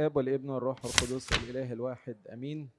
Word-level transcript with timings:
الآب 0.00 0.16
والابن 0.16 0.48
والروح 0.50 0.84
القدس 0.84 1.32
الإله 1.32 1.72
الواحد 1.72 2.28
آمين. 2.28 2.70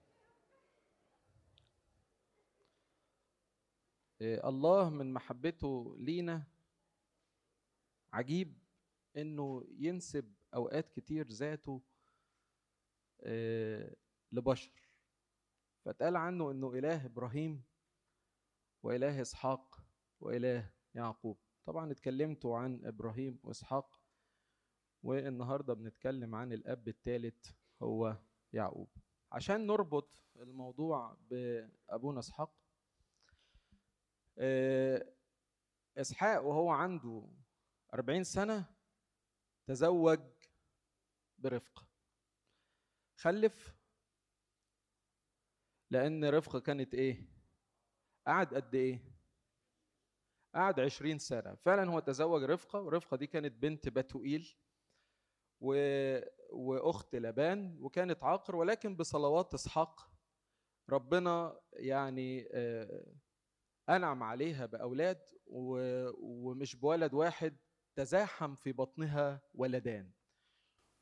إيه، 4.21 4.49
الله 4.49 4.89
من 4.89 5.13
محبته 5.13 5.95
لينا 5.99 6.43
عجيب 8.13 8.57
إنه 9.17 9.65
ينسب 9.77 10.33
أوقات 10.53 10.89
كتير 10.89 11.27
ذاته 11.27 11.81
آه، 13.21 13.95
لبشر. 14.31 14.71
فاتقال 15.85 16.15
عنه 16.15 16.51
إنه 16.51 16.73
إله 16.73 17.05
إبراهيم 17.05 17.63
وإله 18.83 19.21
إسحاق 19.21 19.83
وإله 20.19 20.71
يعقوب. 20.95 21.37
طبعا 21.65 21.91
اتكلمتوا 21.91 22.57
عن 22.57 22.85
إبراهيم 22.85 23.39
وإسحاق 23.43 24.00
والنهارده 25.03 25.73
بنتكلم 25.73 26.35
عن 26.35 26.53
الأب 26.53 26.87
الثالث 26.87 27.51
هو 27.83 28.17
يعقوب. 28.53 28.89
عشان 29.31 29.67
نربط 29.67 30.23
الموضوع 30.35 31.17
بأبونا 31.29 32.19
إسحاق 32.19 32.53
آه، 34.37 35.13
إسحاق 35.97 36.43
وهو 36.45 36.69
عنده 36.69 37.27
40 37.93 38.23
سنة 38.23 38.65
تزوج 39.67 40.19
برفقه 41.37 41.87
خلف 43.17 43.75
لأن 45.91 46.25
رفقه 46.25 46.59
كانت 46.59 46.93
إيه؟ 46.93 47.27
قعد 48.27 48.53
قد 48.53 48.75
إيه؟ 48.75 49.11
قعد 50.55 50.79
20 50.79 51.17
سنة. 51.19 51.55
فعلا 51.55 51.91
هو 51.91 51.99
تزوج 51.99 52.43
رفقة 52.43 52.81
ورفقة 52.81 53.17
دي 53.17 53.27
كانت 53.27 53.53
بنت 53.53 53.89
بتوئيل. 53.89 54.55
و... 55.61 55.75
وأخت 56.51 57.15
لبان 57.15 57.77
وكانت 57.81 58.23
عاقر 58.23 58.55
ولكن 58.55 58.95
بصلوات 58.95 59.53
إسحاق 59.53 60.11
ربنا 60.89 61.59
يعني 61.73 62.47
آه، 62.51 63.05
أنعم 63.89 64.23
عليها 64.23 64.65
بأولاد 64.65 65.21
و... 65.45 65.79
ومش 66.19 66.75
بولد 66.75 67.13
واحد 67.13 67.57
تزاحم 67.95 68.55
في 68.55 68.71
بطنها 68.71 69.41
ولدان. 69.53 70.11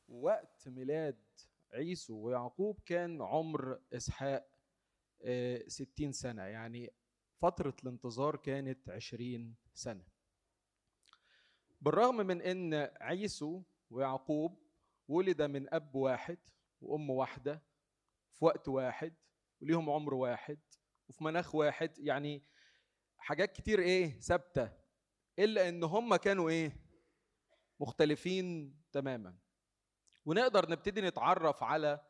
وقت 0.08 0.68
ميلاد 0.68 1.24
عيسو 1.74 2.18
ويعقوب 2.18 2.80
كان 2.86 3.22
عمر 3.22 3.80
إسحاق 3.94 4.50
آه، 5.22 5.64
ستين 5.68 6.12
سنة 6.12 6.42
يعني 6.44 6.94
فترة 7.42 7.76
الانتظار 7.84 8.36
كانت 8.36 8.90
عشرين 8.90 9.56
سنة. 9.74 10.06
بالرغم 11.82 12.16
من 12.18 12.42
إن 12.42 12.90
عيسو 13.02 13.64
ويعقوب 13.90 14.70
ولد 15.08 15.42
من 15.42 15.74
أب 15.74 15.96
واحد 15.96 16.38
وأم 16.82 17.10
واحدة 17.10 17.64
في 18.34 18.46
وقت 18.46 18.68
واحد 18.68 19.14
وليهم 19.62 19.90
عمر 19.90 20.14
واحد 20.14 20.60
وفي 21.10 21.24
مناخ 21.24 21.56
واحد 21.56 22.00
يعني 22.00 22.44
حاجات 23.18 23.52
كتير 23.52 23.80
إيه 23.80 24.20
ثابتة 24.20 24.72
إلا 25.40 25.70
إن 25.70 25.84
هم 25.84 26.16
كانوا 26.16 26.50
إيه 26.50 26.90
مختلفين 27.80 28.76
تماما. 28.92 29.38
ونقدر 30.26 30.72
نبتدي 30.72 31.02
نتعرف 31.02 31.64
على 31.64 32.06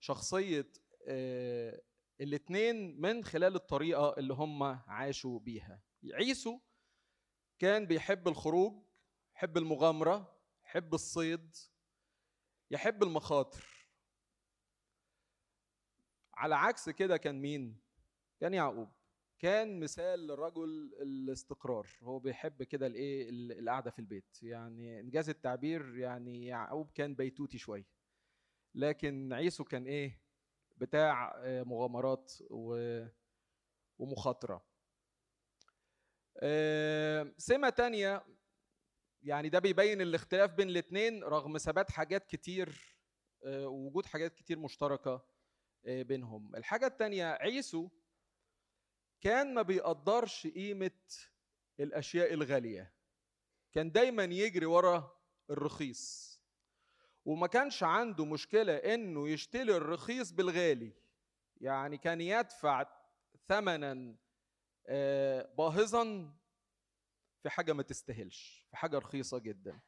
شخصية 0.00 0.72
آه، 1.08 1.82
الاتنين 2.20 3.00
من 3.00 3.24
خلال 3.24 3.54
الطريقة 3.54 4.14
اللي 4.18 4.34
هم 4.34 4.62
عاشوا 4.62 5.38
بيها. 5.40 5.82
عيسو 6.14 6.60
كان 7.58 7.86
بيحب 7.86 8.28
الخروج 8.28 8.84
يحب 9.36 9.56
المغامرة 9.56 10.31
يحب 10.72 10.94
الصيد 10.94 11.56
يحب 12.70 13.02
المخاطر. 13.02 13.64
على 16.34 16.54
عكس 16.54 16.90
كده 16.90 17.16
كان 17.16 17.40
مين؟ 17.42 17.80
كان 18.40 18.54
يعقوب. 18.54 18.88
كان 19.38 19.80
مثال 19.80 20.26
للرجل 20.26 20.94
الاستقرار. 21.02 21.86
هو 22.02 22.18
بيحب 22.18 22.62
كده 22.62 22.86
الإيه؟ 22.86 23.30
ال- 23.30 23.58
القعدة 23.58 23.90
في 23.90 23.98
البيت. 23.98 24.42
يعني 24.42 25.00
إنجاز 25.00 25.28
التعبير 25.28 25.98
يعني 25.98 26.46
يعقوب 26.46 26.90
كان 26.90 27.14
بيتوتي 27.14 27.58
شوية. 27.58 27.86
لكن 28.74 29.32
عيسو 29.32 29.64
كان 29.64 29.86
إيه؟ 29.86 30.22
بتاع 30.76 31.34
آه، 31.44 31.62
مغامرات 31.62 32.32
و- 32.50 33.06
ومخاطرة. 33.98 34.66
آه، 36.36 37.34
سمة 37.38 37.68
تانية 37.68 38.24
يعني 39.22 39.48
ده 39.48 39.58
بيبين 39.58 40.00
الاختلاف 40.00 40.50
بين 40.50 40.68
الاثنين 40.68 41.24
رغم 41.24 41.58
ثبات 41.58 41.90
حاجات 41.90 42.26
كتير 42.26 42.96
آه، 43.44 43.66
ووجود 43.68 44.06
حاجات 44.06 44.34
كتير 44.34 44.58
مشتركة 44.58 45.24
آه، 45.86 46.02
بينهم. 46.02 46.56
الحاجة 46.56 46.86
التانية 46.86 47.24
عيسو 47.24 47.88
كان 49.20 49.54
ما 49.54 49.62
بيقدرش 49.62 50.46
قيمة 50.46 50.90
الأشياء 51.80 52.34
الغالية. 52.34 52.92
كان 53.72 53.92
دايما 53.92 54.24
يجري 54.24 54.66
ورا 54.66 55.20
الرخيص. 55.50 56.32
وما 57.24 57.46
كانش 57.46 57.82
عنده 57.82 58.24
مشكلة 58.24 58.76
إنه 58.76 59.28
يشتري 59.28 59.76
الرخيص 59.76 60.32
بالغالي. 60.32 60.92
يعني 61.60 61.98
كان 61.98 62.20
يدفع 62.20 62.86
ثمنا 63.48 64.16
آه، 64.86 65.54
باهظا 65.58 66.32
في 67.42 67.50
حاجة 67.50 67.72
ما 67.72 67.82
تستاهلش 67.82 68.66
في 68.70 68.76
حاجة 68.76 68.98
رخيصة 68.98 69.38
جدا. 69.38 69.80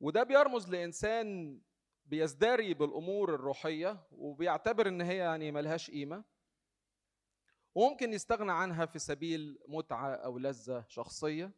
وده 0.00 0.22
بيرمز 0.22 0.68
لإنسان 0.70 1.60
بيزدري 2.04 2.74
بالأمور 2.74 3.34
الروحية 3.34 4.06
وبيعتبر 4.10 4.88
إن 4.88 5.00
هي 5.00 5.16
يعني 5.16 5.52
ملهاش 5.52 5.90
قيمة 5.90 6.24
وممكن 7.74 8.12
يستغنى 8.12 8.52
عنها 8.52 8.86
في 8.86 8.98
سبيل 8.98 9.58
متعة 9.68 10.14
أو 10.14 10.38
لذة 10.38 10.84
شخصية. 10.88 11.52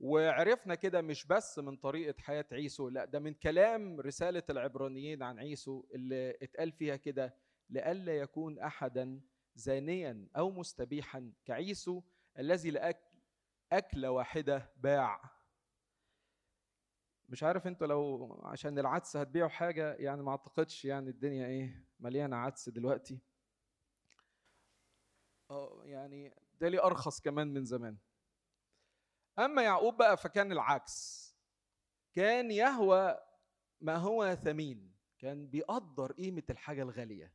وعرفنا 0.00 0.74
كده 0.74 1.00
مش 1.00 1.26
بس 1.26 1.58
من 1.58 1.76
طريقة 1.76 2.22
حياة 2.22 2.46
عيسو 2.52 2.88
لا 2.88 3.04
ده 3.04 3.18
من 3.18 3.34
كلام 3.34 4.00
رسالة 4.00 4.42
العبرانيين 4.50 5.22
عن 5.22 5.38
عيسو 5.38 5.86
اللي 5.94 6.38
اتقال 6.42 6.72
فيها 6.72 6.96
كده 6.96 7.34
لئلا 7.70 8.18
يكون 8.18 8.58
أحدا 8.58 9.20
زانيا 9.54 10.28
أو 10.36 10.50
مستبيحا 10.50 11.32
كعيسو 11.44 12.02
الذي 12.38 12.70
لأكل 12.70 13.07
أكلة 13.72 14.10
واحدة 14.10 14.72
باع. 14.76 15.38
مش 17.28 17.42
عارف 17.42 17.66
أنتوا 17.66 17.86
لو 17.86 18.40
عشان 18.44 18.78
العدس 18.78 19.16
هتبيعوا 19.16 19.48
حاجة 19.48 19.94
يعني 19.94 20.22
ما 20.22 20.30
أعتقدش 20.30 20.84
يعني 20.84 21.10
الدنيا 21.10 21.46
إيه 21.46 21.86
مليانة 22.00 22.36
عدس 22.36 22.68
دلوقتي. 22.68 23.20
آه 25.50 25.82
يعني 25.84 26.34
ده 26.60 26.68
لي 26.68 26.82
أرخص 26.82 27.20
كمان 27.20 27.48
من 27.48 27.64
زمان. 27.64 27.98
أما 29.38 29.62
يعقوب 29.62 29.96
بقى 29.96 30.16
فكان 30.16 30.52
العكس. 30.52 31.28
كان 32.14 32.50
يهوى 32.50 33.18
ما 33.80 33.96
هو 33.96 34.34
ثمين. 34.34 34.94
كان 35.18 35.46
بيقدر 35.46 36.12
قيمة 36.12 36.42
الحاجة 36.50 36.82
الغالية. 36.82 37.34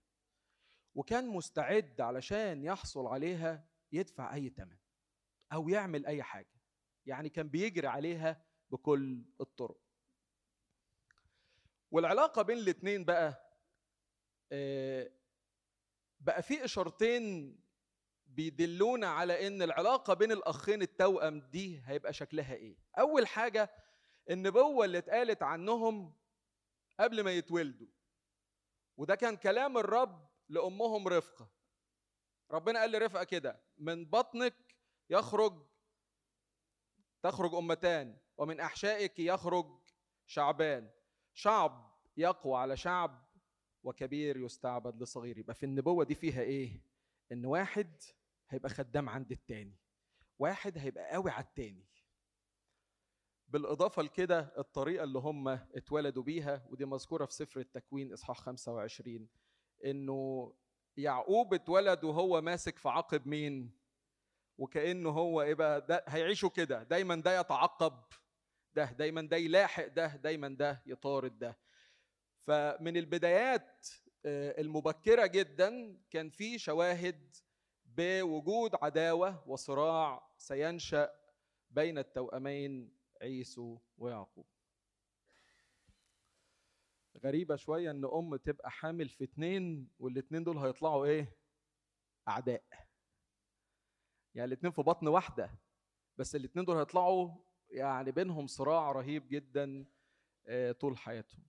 وكان 0.96 1.28
مستعد 1.28 2.02
علشان 2.02 2.64
يحصل 2.64 3.08
عليها 3.08 3.68
يدفع 3.92 4.34
أي 4.34 4.50
ثمن 4.50 4.78
أو 5.54 5.70
يعمل 5.70 6.06
أي 6.06 6.24
حاجة. 6.24 6.54
يعني 7.06 7.30
كان 7.30 7.50
بيجري 7.50 7.88
عليها 7.88 8.46
بكل 8.72 9.24
الطرق. 9.42 9.78
والعلاقة 11.92 12.42
بين 12.42 12.58
الاثنين 12.58 13.06
بقى 13.06 13.50
آه، 14.52 15.12
بقى 16.20 16.44
في 16.44 16.66
إشارتين 16.66 17.56
بيدلونا 18.26 19.08
على 19.08 19.48
إن 19.48 19.62
العلاقة 19.62 20.14
بين 20.14 20.32
الأخين 20.32 20.82
التوأم 20.82 21.42
دي 21.42 21.82
هيبقى 21.86 22.14
شكلها 22.14 22.54
إيه. 22.54 22.78
أول 23.00 23.28
حاجة 23.28 23.70
النبوة 24.30 24.86
اللي 24.86 24.98
اتقالت 24.98 25.44
عنهم 25.44 26.16
قبل 27.00 27.22
ما 27.24 27.32
يتولدوا. 27.32 27.88
وده 28.98 29.16
كان 29.16 29.36
كلام 29.38 29.78
الرب 29.78 30.30
لأمهم 30.50 31.08
رفقة. 31.08 31.50
ربنا 32.52 32.80
قال 32.80 32.92
لرفقة 32.92 33.24
كده 33.24 33.62
من 33.78 34.06
بطنك 34.06 34.73
يخرج 35.10 35.64
تخرج 37.24 37.56
أمتان 37.56 38.18
ومن 38.38 38.60
أحشائك 38.60 39.20
يخرج 39.20 39.80
شعبان. 40.28 40.90
شعب 41.34 41.94
يقوى 42.18 42.58
على 42.58 42.78
شعب 42.78 43.26
وكبير 43.84 44.38
يستعبد 44.38 45.02
لصغير. 45.04 45.38
يبقى 45.38 45.56
في 45.56 45.66
النبوة 45.66 46.06
دي 46.06 46.16
فيها 46.16 46.42
إيه؟ 46.42 46.82
إن 47.32 47.46
واحد 47.46 48.02
هيبقى 48.50 48.70
خدام 48.70 49.10
عند 49.10 49.32
التاني. 49.32 49.78
واحد 50.40 50.78
هيبقى 50.78 51.12
قوي 51.12 51.32
على 51.32 51.44
التاني. 51.44 51.86
بالإضافة 53.48 54.02
لكده 54.02 54.54
الطريقة 54.58 55.04
اللي 55.04 55.20
هم 55.20 55.48
اتولدوا 55.48 56.24
بيها 56.24 56.66
ودي 56.70 56.86
مذكورة 56.86 57.26
في 57.26 57.34
سفر 57.34 57.60
التكوين 57.60 58.14
إصحاح 58.14 58.38
25 58.40 59.28
إنه 59.86 60.54
يعقوب 60.98 61.54
اتولد 61.54 62.04
وهو 62.04 62.42
ماسك 62.42 62.78
في 62.78 62.90
عقب 62.90 63.28
مين؟ 63.28 63.72
وكأنه 64.58 65.10
هو 65.10 65.42
إيه 65.42 65.54
بقى 65.54 65.82
ده 65.86 66.04
هيعيشوا 66.08 66.50
كده 66.50 66.84
دايما 66.84 67.16
ده 67.16 67.40
يتعقب 67.40 68.04
ده 68.74 68.86
دايما 68.92 69.22
ده 69.22 69.38
يلاحق 69.38 69.88
ده 69.88 70.16
دايما 70.16 70.48
ده 70.48 70.84
يطارد 70.86 71.40
ده 71.40 71.58
فمن 72.48 72.98
البدايات 72.98 73.88
آه، 74.26 74.62
المبكرة 74.62 75.26
جدا 75.26 75.98
كان 76.10 76.30
في 76.30 76.60
شواهد 76.60 77.36
بوجود 77.86 78.72
عداوة 78.82 79.50
وصراع 79.50 80.30
سينشأ 80.38 81.10
بين 81.72 81.98
التوأمين 81.98 82.98
عيسو 83.22 83.80
ويعقوب 83.98 84.46
غريبة 87.24 87.56
شوية 87.56 87.92
إن 87.92 88.06
أم 88.06 88.36
تبقى 88.36 88.72
حامل 88.72 89.10
في 89.10 89.24
اتنين 89.24 89.90
والاتنين 90.00 90.44
دول 90.44 90.58
هيطلعوا 90.58 91.06
إيه؟ 91.06 91.38
أعداء. 92.28 92.64
يعني 94.36 94.48
الاتنين 94.48 94.72
في 94.72 94.82
بطن 94.82 95.08
واحدة 95.08 95.52
بس 96.18 96.36
الاتنين 96.36 96.66
دول 96.66 96.78
هيطلعوا 96.78 97.32
يعني 97.70 98.12
بينهم 98.12 98.48
صراع 98.48 98.92
رهيب 98.92 99.28
جدا 99.30 99.86
آه، 100.48 100.72
طول 100.72 100.98
حياتهم. 100.98 101.44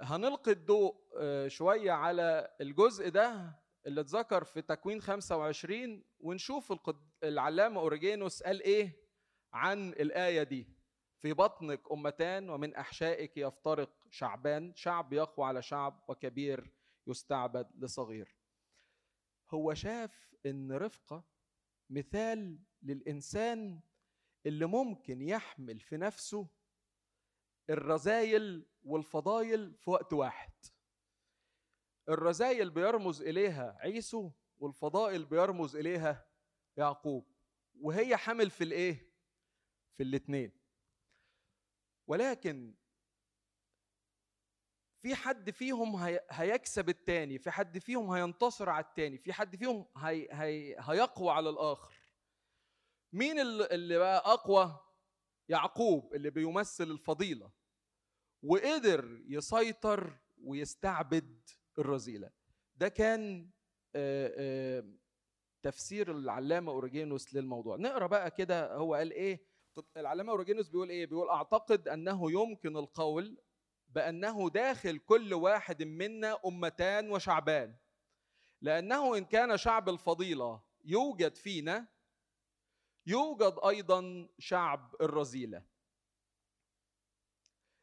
هنلقي 0.00 0.52
الضوء 0.52 0.96
آه، 1.18 1.48
شوية 1.48 1.92
على 1.92 2.56
الجزء 2.60 3.08
ده 3.08 3.60
اللي 3.86 4.00
اتذكر 4.00 4.44
في 4.44 4.62
تكوين 4.62 5.00
25 5.00 6.04
ونشوف 6.20 6.72
العلامة 7.24 7.80
أوريجينوس 7.80 8.42
قال 8.42 8.62
إيه 8.62 9.00
عن 9.52 9.88
الآية 9.88 10.42
دي 10.42 10.66
في 11.18 11.32
بطنك 11.32 11.92
أمتان 11.92 12.50
ومن 12.50 12.74
أحشائك 12.74 13.36
يفترق 13.36 13.90
شعبان 14.10 14.74
شعب 14.74 15.12
يقوى 15.12 15.46
على 15.46 15.62
شعب 15.62 16.04
وكبير 16.08 16.72
يستعبد 17.06 17.70
لصغير 17.84 18.36
هو 19.50 19.74
شاف 19.74 20.29
إن 20.46 20.72
رفقه 20.72 21.24
مثال 21.90 22.58
للإنسان 22.82 23.80
اللي 24.46 24.66
ممكن 24.66 25.22
يحمل 25.22 25.80
في 25.80 25.96
نفسه 25.96 26.48
الرذايل 27.70 28.66
والفضايل 28.82 29.74
في 29.76 29.90
وقت 29.90 30.12
واحد. 30.12 30.52
الرذايل 32.08 32.70
بيرمز 32.70 33.22
إليها 33.22 33.76
عيسو 33.80 34.30
والفضائل 34.58 35.24
بيرمز 35.24 35.76
إليها 35.76 36.28
يعقوب 36.76 37.32
وهي 37.80 38.16
حامل 38.16 38.50
في 38.50 38.64
الإيه؟ 38.64 39.10
في 39.96 40.02
الاثنين 40.02 40.52
ولكن 42.06 42.74
في 45.02 45.14
حد 45.14 45.50
فيهم 45.50 45.96
هيكسب 46.30 46.88
التاني 46.88 47.38
في 47.38 47.50
حد 47.50 47.78
فيهم 47.78 48.10
هينتصر 48.10 48.68
على 48.68 48.84
التاني 48.84 49.18
في 49.18 49.32
حد 49.32 49.56
فيهم 49.56 49.86
هي 49.96 50.28
هي 50.32 50.76
هيقوى 50.78 51.30
على 51.32 51.50
الآخر. 51.50 51.94
مين 53.12 53.40
اللي 53.40 53.98
بقى 53.98 54.18
أقوى؟ 54.32 54.80
يعقوب 55.48 56.14
اللي 56.14 56.30
بيمثل 56.30 56.84
الفضيلة. 56.90 57.50
وقدر 58.42 59.22
يسيطر 59.28 60.16
ويستعبد 60.44 61.48
الرذيله 61.78 62.30
ده 62.76 62.88
كان 62.88 63.50
تفسير 65.62 66.10
العلامة 66.10 66.72
أوريجينوس 66.72 67.34
للموضوع. 67.34 67.76
نقرأ 67.76 68.06
بقى 68.06 68.30
كده 68.30 68.74
هو 68.76 68.94
قال 68.94 69.12
إيه؟ 69.12 69.50
العلامة 69.96 70.32
أوريجينوس 70.32 70.68
بيقول 70.68 70.90
إيه؟ 70.90 71.06
بيقول 71.06 71.28
أعتقد 71.28 71.88
أنه 71.88 72.32
يمكن 72.32 72.76
القول 72.76 73.38
بأنه 73.90 74.50
داخل 74.50 74.98
كل 74.98 75.34
واحد 75.34 75.82
منا 75.82 76.40
أمتان 76.46 77.10
وشعبان. 77.10 77.76
لأنه 78.62 79.16
إن 79.16 79.24
كان 79.24 79.56
شعب 79.56 79.88
الفضيلة 79.88 80.62
يوجد 80.84 81.36
فينا 81.36 81.88
يوجد 83.06 83.56
أيضا 83.68 84.28
شعب 84.38 84.96
الرذيله 85.00 85.66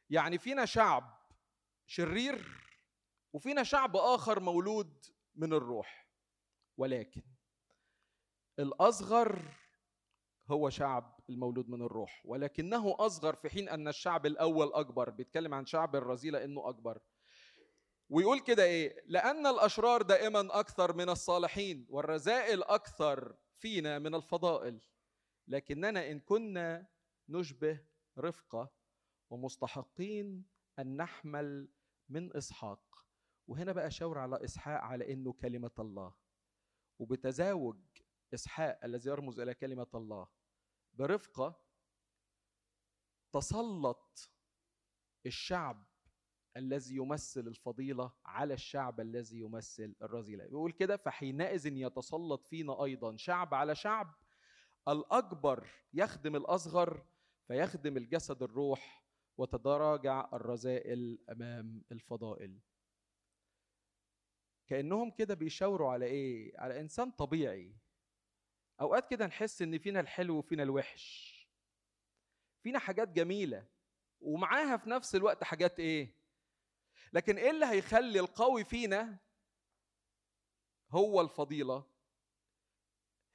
يعني 0.09 0.37
فينا 0.37 0.65
شعب 0.65 1.17
شرير 1.85 2.67
وفينا 3.33 3.63
شعب 3.63 3.95
آخر 3.95 4.39
مولود 4.39 5.05
من 5.35 5.53
الروح. 5.53 6.07
ولكن 6.77 7.23
الأصغر 8.59 9.41
هو 10.47 10.69
شعب 10.69 11.16
المولود 11.29 11.69
من 11.69 11.81
الروح 11.81 12.21
ولكنه 12.25 12.95
أصغر 12.99 13.35
في 13.35 13.49
حين 13.49 13.69
أن 13.69 13.87
الشعب 13.87 14.25
الأول 14.25 14.73
أكبر. 14.73 15.09
بيتكلم 15.09 15.53
عن 15.53 15.65
شعب 15.65 15.95
الرذيلة 15.95 16.43
إنه 16.43 16.69
أكبر. 16.69 16.99
ويقول 18.09 18.39
كده 18.39 18.63
إيه؟ 18.63 19.03
لأن 19.05 19.47
الأشرار 19.47 20.01
دائما 20.01 20.59
أكثر 20.59 20.93
من 20.93 21.09
الصالحين 21.09 21.87
والرذائل 21.89 22.63
أكثر 22.63 23.35
فينا 23.57 23.99
من 23.99 24.15
الفضائل. 24.15 24.79
لكننا 25.47 26.11
إن 26.11 26.19
كنا 26.19 26.87
نشبه 27.29 27.79
رفقة 28.17 28.71
ومستحقين 29.29 30.45
أن 30.79 30.97
نحمل 30.97 31.67
من 32.09 32.35
إسحاق. 32.37 33.05
وهنا 33.47 33.71
بقى 33.71 33.91
شاور 33.91 34.17
على 34.17 34.43
إسحاق 34.43 34.81
على 34.81 35.13
إنه 35.13 35.33
كلمة 35.33 35.71
الله. 35.79 36.13
وبتزاوج 36.99 37.77
إسحاق 38.33 38.79
الذي 38.83 39.09
يرمز 39.09 39.39
إلى 39.39 39.53
كلمة 39.53 39.87
الله. 39.95 40.27
برفقة 40.97 41.61
تسلط 43.33 44.31
الشعب 45.25 45.85
الذي 46.57 46.95
يمثل 46.95 47.47
الفضيلة 47.47 48.11
على 48.25 48.53
الشعب 48.53 48.99
الذي 48.99 49.39
يمثل 49.39 49.95
الرذيله 50.01 50.45
بيقول 50.45 50.71
كده 50.71 50.97
فحينئذ 50.97 51.65
يتسلط 51.65 52.45
فينا 52.45 52.83
أيضا 52.83 53.17
شعب 53.17 53.53
على 53.53 53.75
شعب 53.75 54.15
الأكبر 54.87 55.67
يخدم 55.93 56.35
الأصغر 56.35 57.05
فيخدم 57.47 57.97
الجسد 57.97 58.43
الروح 58.43 59.03
وتتراجع 59.37 60.29
الرذائل 60.33 61.19
أمام 61.29 61.83
الفضائل. 61.91 62.59
كأنهم 64.67 65.11
كده 65.11 65.33
بيشاوروا 65.33 65.91
على 65.91 66.05
إيه؟ 66.05 66.59
على 66.59 66.79
إنسان 66.79 67.11
طبيعي 67.11 67.75
أوقات 68.81 69.09
كده 69.09 69.25
نحس 69.25 69.61
إن 69.61 69.77
فينا 69.79 69.99
الحلو 69.99 70.37
وفينا 70.37 70.63
الوحش. 70.63 71.37
فينا 72.63 72.79
حاجات 72.79 73.07
جميلة 73.07 73.67
ومعاها 74.21 74.77
في 74.77 74.89
نفس 74.89 75.15
الوقت 75.15 75.43
حاجات 75.43 75.79
إيه؟ 75.79 76.15
لكن 77.13 77.37
إيه 77.37 77.49
اللي 77.51 77.65
هيخلي 77.65 78.19
القوي 78.19 78.63
فينا؟ 78.63 79.17
هو 80.91 81.21
الفضيلة. 81.21 81.85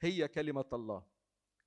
هي 0.01 0.27
كلمة 0.27 0.65
الله. 0.73 1.07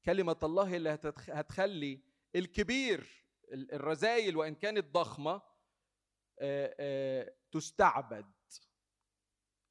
كلمة 0.04 0.36
الله 0.42 0.68
هي 0.68 0.76
اللي 0.76 0.98
هتخلي 1.28 2.00
الكبير 2.36 3.24
الرذايل 3.52 4.36
وإن 4.36 4.54
كانت 4.54 4.84
ضخمة 4.94 5.42
تستعبد 7.52 8.32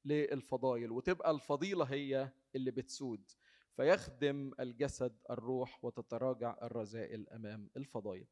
للفضايل 0.06 0.92
وتبقى 0.92 1.32
الفضيلة 1.32 1.86
هي 1.86 2.32
اللي 2.56 2.72
بتسود. 2.72 3.32
فيخدم 3.76 4.52
الجسد 4.60 5.18
الروح 5.30 5.86
وتتراجع 5.86 6.58
الرذائل 6.62 7.30
أمام 7.30 7.70
الفضائل 7.78 8.28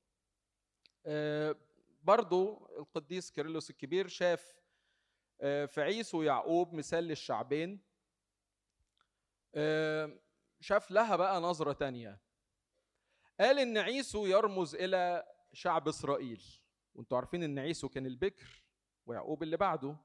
آه، 1.05 1.55
برضو 2.03 2.67
القديس 2.79 3.31
كيرلس 3.31 3.69
الكبير 3.69 4.07
شاف 4.07 4.63
آه، 5.41 5.65
في 5.65 5.81
عيسو 5.81 6.19
ويعقوب 6.19 6.73
مثال 6.73 7.03
للشعبين 7.03 7.81
آه، 9.55 10.19
شاف 10.59 10.91
لها 10.91 11.15
بقى 11.15 11.41
نظرة 11.41 11.73
تانية. 11.73 12.21
قال 13.39 13.59
إن 13.59 13.77
عيسو 13.77 14.25
يرمز 14.25 14.75
إلى 14.75 15.23
شعب 15.53 15.88
إسرائيل. 15.88 16.43
وأنتوا 16.95 17.17
عارفين 17.17 17.43
إن 17.43 17.59
عيسو 17.59 17.89
كان 17.89 18.05
البكر 18.05 18.63
ويعقوب 19.05 19.43
اللي 19.43 19.57
بعده. 19.57 19.97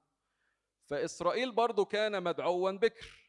فإسرائيل 0.87 1.53
برضو 1.53 1.85
كان 1.85 2.23
مدعوا 2.23 2.71
بكر. 2.71 3.28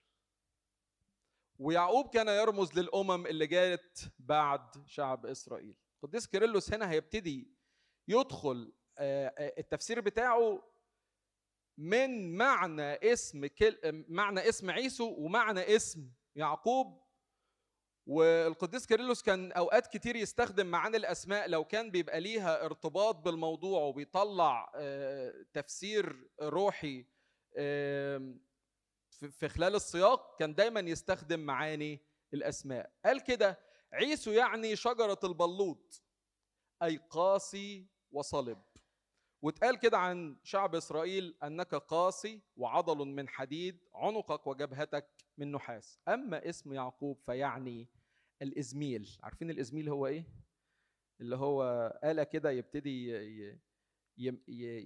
ويعقوب 1.60 2.10
كان 2.10 2.28
يرمز 2.28 2.80
للأمم 2.80 3.25
اللي 3.25 3.48
جات 3.48 4.00
بعد 4.20 4.88
شعب 4.88 5.25
إسرائيل. 5.25 5.75
قديس 6.04 6.28
كيرلس 6.28 6.74
هنا 6.74 6.92
هيبتدي 6.92 7.54
يدخل 8.08 8.74
آه، 8.98 9.28
آه، 9.38 9.54
التفسير 9.58 10.01
بتاعه 10.01 10.63
من 11.78 12.38
معنى 12.38 13.13
اسم 13.13 13.46
كل 13.46 13.78
معنى 14.10 14.50
اسم 14.50 14.72
عيسو 14.72 15.16
ومعنى 15.18 15.75
اسم 15.75 16.12
يعقوب. 16.36 17.10
والقديس 18.06 18.86
كيرلس 18.86 19.22
كان 19.22 19.51
أوقات 19.51 19.88
كتير 19.88 20.16
يستخدم 20.16 20.68
معاني 20.68 20.98
الأسماء 20.98 21.48
لو 21.50 21.63
كان 21.66 21.92
بيبقى 21.92 22.22
ليها 22.22 22.66
ارتباط 22.66 23.16
بالموضوع 23.16 23.82
وبيطلع 23.82 24.72
آه، 24.75 25.46
تفسير 25.54 26.30
روحي 26.42 27.06
في 29.28 29.50
خلال 29.50 29.76
السياق 29.76 30.40
كان 30.40 30.56
دايما 30.56 30.80
يستخدم 30.80 31.40
معاني 31.40 32.00
الأسماء. 32.34 32.92
قال 33.06 33.24
كده 33.24 33.60
عيسو 33.94 34.32
يعني 34.32 34.76
شجرة 34.76 35.20
البلوط 35.24 36.04
أي 36.84 36.98
قاسي 36.98 37.88
وصلب. 38.12 38.62
واتقال 39.42 39.80
كده 39.80 39.98
عن 39.98 40.38
شعب 40.44 40.76
إسرائيل 40.76 41.38
أنك 41.44 41.76
قاسي 41.76 42.42
وعضل 42.56 42.98
من 43.08 43.30
حديد 43.30 43.80
عنقك 43.94 44.48
وجبهتك 44.48 45.10
من 45.38 45.52
نحاس. 45.52 46.00
أما 46.08 46.50
اسم 46.50 46.74
يعقوب 46.74 47.20
فيعني 47.26 47.88
الإزميل. 48.42 49.18
عارفين 49.24 49.50
الإزميل 49.50 49.90
هو 49.90 50.08
إيه؟ 50.08 50.26
اللي 51.22 51.36
هو 51.36 51.64
آلة 52.04 52.24
كده 52.24 52.52
يبتدي 52.52 53.60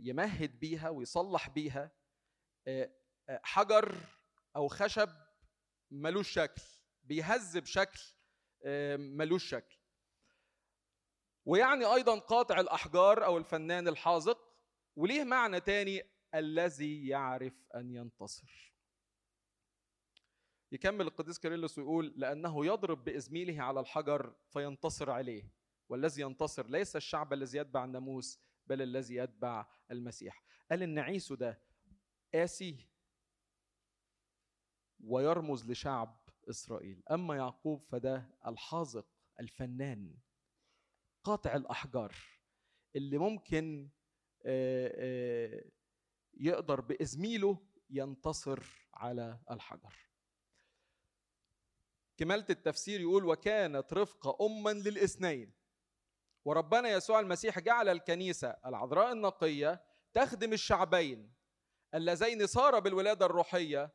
يمهد 0.09 0.59
بيها 0.59 0.89
ويصلح 0.89 1.49
بيها 1.49 1.91
حجر 3.29 3.95
أو 4.55 4.67
خشب 4.67 5.09
ملوش 5.91 6.29
شكل 6.29 6.61
بيهز 7.03 7.57
بشكل 7.57 8.01
ملوش 8.97 9.49
شكل. 9.49 9.77
ويعني 11.45 11.85
أيضا 11.85 12.19
قاطع 12.19 12.59
الأحجار 12.59 13.25
أو 13.25 13.37
الفنان 13.37 13.87
الحاذق 13.87 14.53
وليه 14.95 15.23
معنى 15.23 15.59
تاني 15.59 16.03
الذي 16.35 17.07
يعرف 17.07 17.65
أن 17.75 17.91
ينتصر. 17.91 18.73
يكمل 20.71 21.07
القديس 21.07 21.39
كيرلس 21.39 21.77
ويقول 21.77 22.13
لأنه 22.15 22.65
يضرب 22.65 23.03
بإزميله 23.03 23.63
على 23.63 23.79
الحجر 23.79 24.35
فينتصر 24.49 25.11
عليه 25.11 25.51
والذي 25.89 26.21
ينتصر 26.21 26.67
ليس 26.67 26.95
الشعب 26.95 27.33
الذي 27.33 27.57
يتبع 27.57 27.83
الناموس 27.85 28.39
بل 28.67 28.81
الذي 28.81 29.15
يتبع 29.15 29.65
المسيح. 29.91 30.43
قال 30.71 30.83
ان 30.83 30.99
عيسو 30.99 31.35
ده 31.35 31.61
قاسي 32.33 32.87
ويرمز 35.03 35.71
لشعب 35.71 36.19
إسرائيل. 36.49 37.03
أما 37.11 37.35
يعقوب 37.35 37.83
فده 37.83 38.29
الحاذق 38.47 39.07
الفنان 39.39 40.17
قاطع 41.23 41.55
الأحجار 41.55 42.15
اللي 42.95 43.17
ممكن 43.17 43.89
يقدر 46.33 46.81
بإزميله 46.81 47.57
ينتصر 47.89 48.87
على 48.93 49.39
الحجر. 49.51 50.09
كمالة 52.17 52.45
التفسير 52.49 53.01
يقول 53.01 53.25
وكانت 53.25 53.93
رفقة 53.93 54.45
أما 54.45 54.69
للإثنين 54.69 55.53
وربنا 56.45 56.89
يسوع 56.89 57.19
المسيح 57.19 57.59
جعل 57.59 57.89
الكنيسة 57.89 58.49
العذراء 58.65 59.11
النقية 59.11 59.83
تخدم 60.13 60.53
الشعبين 60.53 61.33
اللذين 61.93 62.47
صار 62.47 62.79
بالولادة 62.79 63.25
الروحية 63.25 63.93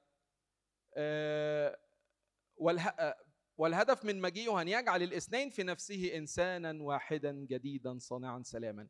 والهدف 3.57 4.05
من 4.05 4.21
مجيئه 4.21 4.61
أن 4.61 4.69
يجعل 4.69 5.03
الاثنين 5.03 5.51
في 5.51 5.63
نفسه 5.63 6.17
إنسانا 6.17 6.83
واحدا 6.83 7.33
جديدا 7.33 7.99
صانعا 7.99 8.43
سلاما. 8.43 8.89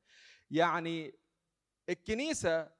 يعني 0.50 1.18
الكنيسة 1.88 2.72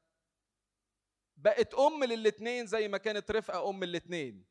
بقت 1.37 1.75
أم 1.75 2.05
للاثنين 2.05 2.67
زي 2.67 2.89
ما 2.89 2.99
كانت 2.99 3.31
رفقة 3.31 3.71
أم 3.71 3.83
الاثنين. 3.83 4.45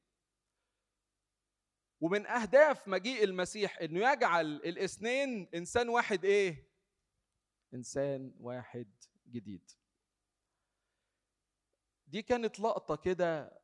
ومن 2.02 2.26
أهداف 2.26 2.88
مجيء 2.88 3.24
المسيح 3.24 3.82
إنه 3.82 4.12
يجعل 4.12 4.46
الاثنين 4.46 5.50
إنسان 5.56 5.90
واحد 5.90 6.26
إيه؟ 6.26 6.68
إنسان 7.74 8.34
واحد 8.40 8.94
جديد. 9.28 9.72
دي 12.08 12.22
كانت 12.22 12.60
لقطة 12.60 12.96
كده 12.96 13.60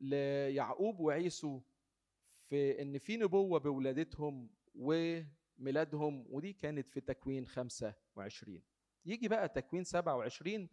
ليعقوب 0.00 1.00
وعيسو 1.00 1.60
في 2.48 2.82
إن 2.82 2.98
في 2.98 3.16
نبوة 3.16 3.58
بولادتهم 3.60 4.50
وميلادهم 4.74 6.26
ودي 6.30 6.52
كانت 6.52 6.88
في 6.90 7.00
تكوين 7.00 7.46
25 7.46 8.62
يجي 9.04 9.28
بقى 9.28 9.48
تكوين 9.48 9.84
27 9.84 10.68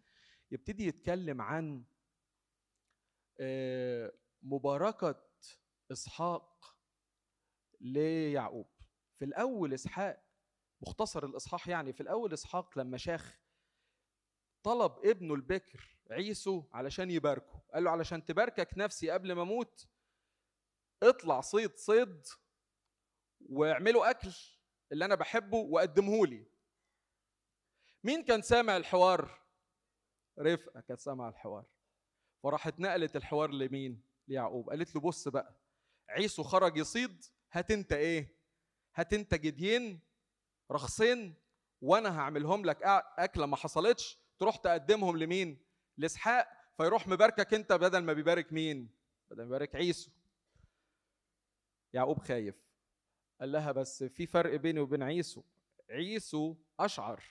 يبتدي 0.51 0.88
يتكلم 0.88 1.41
عن 1.41 1.84
مباركة 4.41 5.24
إسحاق 5.91 6.77
ليعقوب. 7.82 8.67
في 9.20 9.25
الأول 9.25 9.74
إسحاق 9.74 10.24
مختصر 10.82 11.25
الإصحاح 11.25 11.67
يعني 11.67 11.94
في 11.94 12.01
الأول 12.01 12.34
إسحاق 12.34 12.79
لما 12.79 12.98
شاخ 12.98 13.39
طلب 14.63 14.91
ابنه 15.05 15.34
البكر 15.34 15.94
عيسو 16.12 16.63
علشان 16.74 17.12
يباركه. 17.12 17.62
قال 17.74 17.83
له 17.83 17.91
علشان 17.91 18.25
تباركك 18.25 18.69
نفسي 18.77 19.09
قبل 19.09 19.33
ما 19.33 19.41
أموت 19.41 19.88
اطلع 21.03 21.41
صيد 21.41 21.77
صيد 21.77 22.27
واعملوا 23.50 24.09
أكل 24.09 24.31
اللي 24.91 25.05
أنا 25.05 25.15
بحبه 25.15 25.57
وقدمه 25.57 26.27
لي. 26.27 26.45
مين 28.03 28.24
كان 28.24 28.41
سامع 28.41 28.77
الحوار؟ 28.77 29.41
رفقة 30.39 30.79
كانت 30.81 31.00
سامعة 31.00 31.29
الحوار. 31.29 31.65
فراحت 32.43 32.79
نقلت 32.79 33.15
الحوار 33.15 33.51
لمين؟ 33.51 34.01
ليعقوب. 34.27 34.69
قالت 34.69 34.95
له 34.95 35.01
بص 35.01 35.27
بقى 35.27 35.53
عيسو 36.09 36.43
خرج 36.43 36.77
يصيد 36.77 37.25
هات 37.51 37.71
أنت 37.71 37.93
إيه؟ 37.93 38.35
هات 38.95 39.13
أنت 39.13 39.35
جديين 39.35 40.00
رخصين 40.71 41.35
وأنا 41.81 42.19
هعملهم 42.19 42.65
لك 42.65 42.83
أكلة 43.19 43.45
ما 43.45 43.55
حصلتش 43.55 44.19
تروح 44.39 44.55
تقدمهم 44.55 45.17
لمين؟ 45.17 45.64
لإسحاق 45.97 46.47
فيروح 46.77 47.07
مباركك 47.07 47.53
أنت 47.53 47.73
بدل 47.73 47.99
ما 47.99 48.13
بيبارك 48.13 48.53
مين؟ 48.53 48.89
بدل 49.29 49.37
ما 49.37 49.43
بيبارك 49.43 49.75
عيسو. 49.75 50.11
يعقوب 51.93 52.19
خايف. 52.19 52.55
قال 53.39 53.51
لها 53.51 53.71
بس 53.71 54.03
في 54.03 54.25
فرق 54.25 54.55
بيني 54.55 54.79
وبين 54.79 55.03
عيسو. 55.03 55.43
عيسو 55.89 56.55
أشعر 56.79 57.23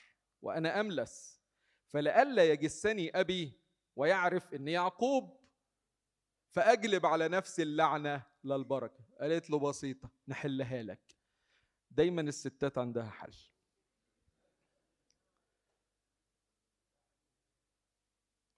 وأنا 0.42 0.80
أملس. 0.80 1.40
فلئلا 1.88 2.44
يجسني 2.44 3.21
أبي 3.21 3.52
ويعرف 3.97 4.54
إن 4.54 4.68
يعقوب. 4.68 5.40
فأجلب 6.50 7.06
على 7.06 7.28
نفسي 7.28 7.62
اللعنة 7.62 8.23
للبركة. 8.44 9.04
قالت 9.21 9.50
له 9.50 9.59
بسيطة 9.59 10.11
نحلها 10.28 10.83
لك. 10.83 11.16
دايما 11.90 12.21
الستات 12.21 12.78
عندها 12.78 13.11
حل. 13.11 13.35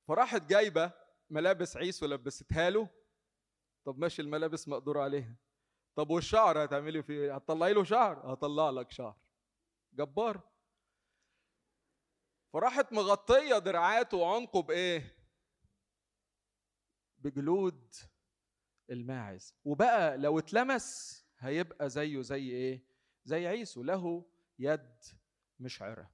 فراحت 0.09 0.43
جايبة 0.43 0.93
ملابس 1.31 1.77
عيسو 1.77 2.07
لبستها 2.07 2.71
له. 2.71 2.89
طب 3.85 3.99
ماشي 3.99 4.23
الملابس 4.23 4.69
مقدور 4.69 4.99
عليها. 4.99 5.37
طب 5.95 6.11
والشعر 6.11 6.65
هتعملي 6.65 7.03
فيه 7.03 7.15
إيه؟ 7.15 7.35
هتطلعي 7.35 7.73
له 7.73 7.85
شعر؟ 7.85 8.33
هطلع 8.33 8.71
لك 8.71 8.91
شعر. 8.91 9.17
جبار. 9.93 10.41
فراحت 12.53 12.93
مغطية 12.93 13.59
دراعاته 13.59 14.17
وعنقه 14.17 14.63
بإيه؟ 14.63 15.17
بجلود 17.19 17.95
الماعز. 18.91 19.55
وبقى 19.65 20.19
لو 20.19 20.39
اتلمس 20.39 21.23
هيبقى 21.39 21.91
زيه 21.91 22.21
زي 22.21 22.51
إيه؟ 22.51 22.87
زي 23.25 23.47
عيسو 23.47 23.83
له 23.83 24.31
يد 24.59 25.05
مشعرة. 25.61 26.11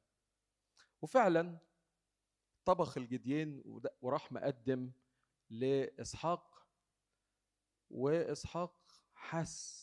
وفعلا 1.02 1.58
طبخ 2.64 2.98
الجديين 2.98 3.62
وراح 4.00 4.32
مقدم 4.32 4.92
لإسحاق 5.50 6.66
وإسحاق 7.90 8.74
حس. 9.14 9.82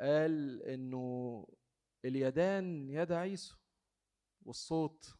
قال 0.00 0.62
إنه 0.62 1.46
اليدان 2.04 2.90
يد 2.90 3.12
عيسو 3.12 3.56
والصوت. 4.42 5.14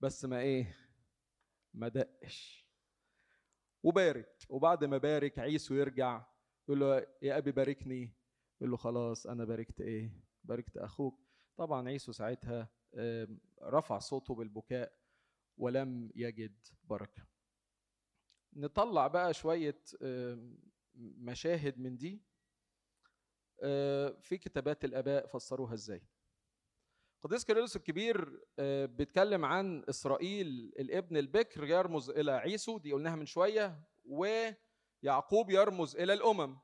بس 0.00 0.24
ما 0.24 0.40
إيه 0.40 0.76
ما 1.74 1.88
دقش. 1.88 2.66
وبارك. 3.82 4.46
وبعد 4.48 4.84
ما 4.84 4.98
بارك 4.98 5.38
عيسو 5.38 5.74
يرجع 5.74 6.26
يقول 6.68 6.80
له 6.80 7.06
يا 7.22 7.38
أبي 7.38 7.52
باركني. 7.52 8.14
يقول 8.60 8.70
له 8.70 8.76
خلاص 8.76 9.26
أنا 9.26 9.44
باركت 9.44 9.80
إيه؟ 9.80 10.10
باركت 10.44 10.76
أخوك. 10.76 11.20
طبعا 11.56 11.88
عيسو 11.88 12.12
ساعتها 12.12 12.75
رفع 13.62 13.98
صوته 13.98 14.34
بالبكاء 14.34 14.98
ولم 15.58 16.12
يجد 16.14 16.66
بركة. 16.84 17.26
نطلع 18.52 19.06
بقى 19.06 19.34
شوية 19.34 19.82
مشاهد 20.94 21.78
من 21.78 21.96
دي. 21.96 22.22
في 24.20 24.38
كتابات 24.40 24.84
الآباء 24.84 25.26
فسروها 25.26 25.74
إزاي. 25.74 26.02
قديس 27.22 27.44
كيرلس 27.44 27.76
الكبير 27.76 28.44
بيتكلم 28.86 29.44
عن 29.44 29.84
إسرائيل 29.88 30.46
الابن 30.78 31.16
البكر 31.16 31.64
يرمز 31.64 32.10
إلى 32.10 32.32
عيسو 32.32 32.78
دي 32.78 32.92
قلناها 32.92 33.16
من 33.16 33.26
شوية 33.26 33.82
ويعقوب 34.04 35.50
يرمز 35.50 35.96
إلى 35.96 36.12
الأمم. 36.12 36.58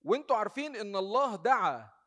وانتوا 0.00 0.36
عارفين 0.36 0.76
إن 0.76 0.96
الله 0.96 1.36
دعا 1.36 1.97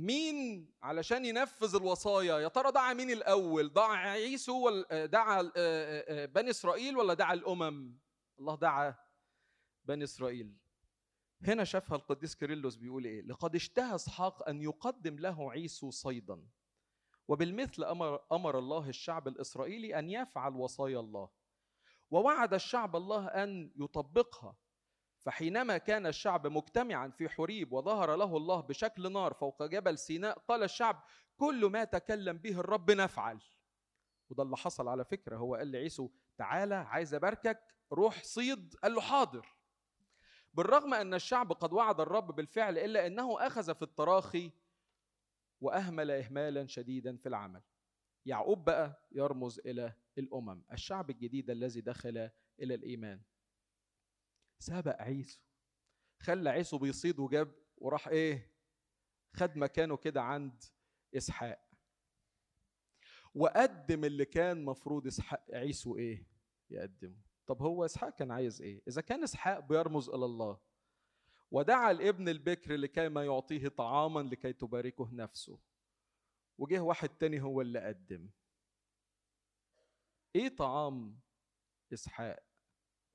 مين 0.00 0.70
علشان 0.82 1.24
ينفذ 1.24 1.76
الوصايا؟ 1.76 2.38
يا 2.38 2.48
ترى 2.48 2.72
دعا 2.72 2.92
مين 2.92 3.10
الأول؟ 3.10 3.72
دعا 3.72 3.96
عيسو 3.96 4.66
ولا 4.66 5.06
دعا 5.06 5.42
بني 6.26 6.50
إسرائيل 6.50 6.96
ولا 6.96 7.14
دعا 7.14 7.34
الأمم؟ 7.34 7.98
الله 8.38 8.54
دعا 8.54 8.94
بني 9.84 10.04
إسرائيل. 10.04 10.56
هنا 11.42 11.64
شافها 11.64 11.96
القديس 11.96 12.34
كيرلس 12.34 12.76
بيقول 12.76 13.04
إيه؟ 13.04 13.22
لقد 13.22 13.54
اشتهى 13.54 13.94
إسحاق 13.94 14.48
أن 14.48 14.62
يقدم 14.62 15.18
له 15.18 15.52
عيسو 15.52 15.90
صيدا. 15.90 16.46
وبالمثل 17.28 17.84
أمر 17.84 18.20
أمر 18.32 18.58
الله 18.58 18.88
الشعب 18.88 19.28
الإسرائيلي 19.28 19.98
أن 19.98 20.10
يفعل 20.10 20.54
وصايا 20.54 21.00
الله. 21.00 21.28
ووعد 22.10 22.54
الشعب 22.54 22.96
الله 22.96 23.26
أن 23.26 23.72
يطبقها. 23.76 24.56
فحينما 25.24 25.78
كان 25.78 26.06
الشعب 26.06 26.46
مجتمعا 26.46 27.08
في 27.08 27.28
حريب 27.28 27.72
وظهر 27.72 28.16
له 28.16 28.36
الله 28.36 28.60
بشكل 28.60 29.12
نار 29.12 29.34
فوق 29.34 29.62
جبل 29.62 29.98
سيناء 29.98 30.38
قال 30.38 30.62
الشعب 30.62 31.02
كل 31.36 31.66
ما 31.66 31.84
تكلم 31.84 32.38
به 32.38 32.60
الرب 32.60 32.90
نفعل. 32.90 33.40
وده 34.30 34.42
اللي 34.42 34.56
حصل 34.56 34.88
على 34.88 35.04
فكرة. 35.04 35.36
هو 35.36 35.54
قال 35.54 35.72
لعيسو 35.72 36.10
تعالى 36.38 36.74
عايز 36.74 37.14
أباركك 37.14 37.74
روح 37.92 38.22
صيد. 38.22 38.74
قال 38.82 38.94
له 38.94 39.00
حاضر. 39.00 39.56
بالرغم 40.54 40.94
أن 40.94 41.14
الشعب 41.14 41.52
قد 41.52 41.72
وعد 41.72 42.00
الرب 42.00 42.34
بالفعل 42.36 42.78
إلا 42.78 43.06
إنه 43.06 43.46
أخذ 43.46 43.74
في 43.74 43.82
التراخي 43.82 44.52
وأهمل 45.60 46.10
اهمالا 46.10 46.66
شديدا 46.66 47.16
في 47.16 47.28
العمل. 47.28 47.62
يعقوب 48.26 48.64
بقى 48.64 49.06
يرمز 49.12 49.58
إلى 49.58 49.94
الأمم 50.18 50.62
الشعب 50.72 51.10
الجديد 51.10 51.50
الذي 51.50 51.80
دخل 51.80 52.30
إلى 52.60 52.74
الإيمان. 52.74 53.20
سبق 54.60 55.02
عيسو. 55.02 55.40
خلى 56.22 56.50
عيسو 56.50 56.78
بيصيد 56.78 57.18
وجاب 57.18 57.52
وراح 57.76 58.08
إيه 58.08 58.52
خد 59.36 59.56
مكانه 59.56 59.96
كده 59.96 60.22
عند 60.22 60.62
إسحاق. 61.16 61.70
وقدم 63.34 64.04
اللي 64.04 64.24
كان 64.24 64.64
مفروض 64.64 65.06
إسحاق 65.06 65.44
عيسو 65.52 65.96
إيه 65.96 66.26
يقدمه. 66.70 67.20
طب 67.46 67.62
هو 67.62 67.84
إسحاق 67.84 68.14
كان 68.14 68.30
عايز 68.30 68.62
إيه؟ 68.62 68.82
إذا 68.88 69.00
كان 69.00 69.22
إسحاق 69.22 69.58
بيرمز 69.58 70.08
إلى 70.08 70.24
الله 70.24 70.60
ودعا 71.50 71.90
الإبن 71.90 72.28
البكر 72.28 72.76
لكي 72.76 73.08
ما 73.08 73.24
يعطيه 73.24 73.68
طعاما 73.68 74.20
لكي 74.20 74.52
تباركه 74.52 75.10
نفسه. 75.12 75.60
وجه 76.58 76.80
واحد 76.80 77.08
تاني 77.08 77.42
هو 77.42 77.60
اللي 77.60 77.80
قدم. 77.86 78.30
إيه 80.36 80.56
طعام 80.56 81.20
إسحاق؟ 81.92 82.42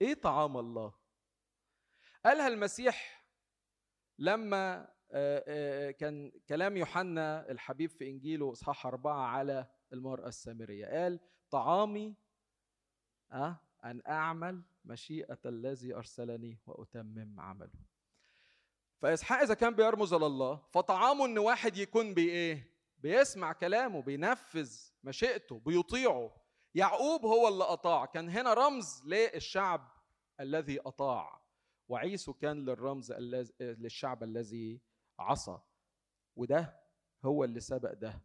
إيه 0.01 0.13
طعام 0.13 0.57
الله؟ 0.57 1.04
قالها 2.25 2.47
المسيح 2.47 3.25
لما 4.19 4.87
كان 5.99 6.31
كلام 6.49 6.77
يوحنا 6.77 7.51
الحبيب 7.51 7.89
في 7.89 8.09
إنجيله 8.09 8.51
إصحاح 8.51 8.85
أربعة 8.85 9.25
على 9.27 9.67
المرأة 9.93 10.27
السامرية 10.27 10.85
قال 10.85 11.19
طعامي 11.51 12.15
أه 13.31 13.59
أن 13.83 14.01
أعمل 14.07 14.63
مشيئة 14.85 15.39
الذي 15.45 15.95
أرسلني 15.95 16.59
وأتمم 16.65 17.39
عمله. 17.39 17.85
فاسحاق 19.01 19.39
إذا 19.39 19.53
كان 19.53 19.75
بيرمز 19.75 20.13
إلى 20.13 20.25
الله 20.25 20.55
فطعامه 20.73 21.25
إن 21.25 21.37
واحد 21.37 21.77
يكون 21.77 22.13
بإيه؟ 22.13 22.75
بيسمع 22.97 23.53
كلامه 23.53 24.01
بينفذ 24.01 24.91
مشيئته 25.03 25.59
بيطيعه. 25.59 26.31
يعقوب 26.75 27.25
هو 27.25 27.47
اللي 27.47 27.63
أطاع. 27.63 28.05
كان 28.05 28.29
هنا 28.29 28.53
رمز 28.53 29.03
للشعب 29.05 29.91
الذي 30.39 30.79
أطاع. 30.79 31.44
وعيسو 31.87 32.33
كان 32.33 32.65
للرمز 32.65 33.11
للشعب 33.61 34.23
الذي 34.23 34.81
عصى 35.19 35.59
وده 36.35 36.79
هو 37.25 37.43
اللي 37.43 37.59
سبق 37.59 37.93
ده. 37.93 38.21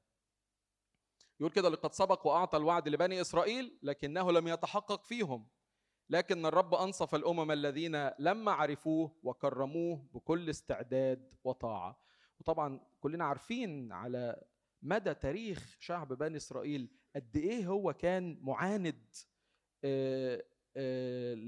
يقول 1.41 1.53
كده 1.53 1.69
لقد 1.69 1.93
سبق 1.93 2.27
وأعطى 2.27 2.57
الوعد 2.57 2.89
لبني 2.89 3.21
إسرائيل 3.21 3.79
لكنه 3.83 4.33
لم 4.33 4.49
يتحقق 4.49 5.05
فيهم. 5.05 5.49
لكن 6.11 6.47
الرب 6.47 6.75
أنصف 6.75 7.15
الأمم 7.15 7.51
الذين 7.51 8.11
لما 8.19 8.53
عرفوه 8.53 9.21
وكرموه 9.23 10.07
بكل 10.15 10.51
استعداد 10.51 11.35
وطاعة. 11.45 12.03
وطبعا 12.41 12.81
كلنا 13.01 13.25
عارفين 13.25 13.93
على 13.93 14.45
مدى 14.83 15.15
تاريخ 15.15 15.77
شعب 15.81 16.13
بني 16.13 16.37
إسرائيل 16.37 16.91
قد 17.17 17.37
إيه 17.37 17.67
هو 17.67 17.93
كان 17.93 18.39
معاند 18.41 19.15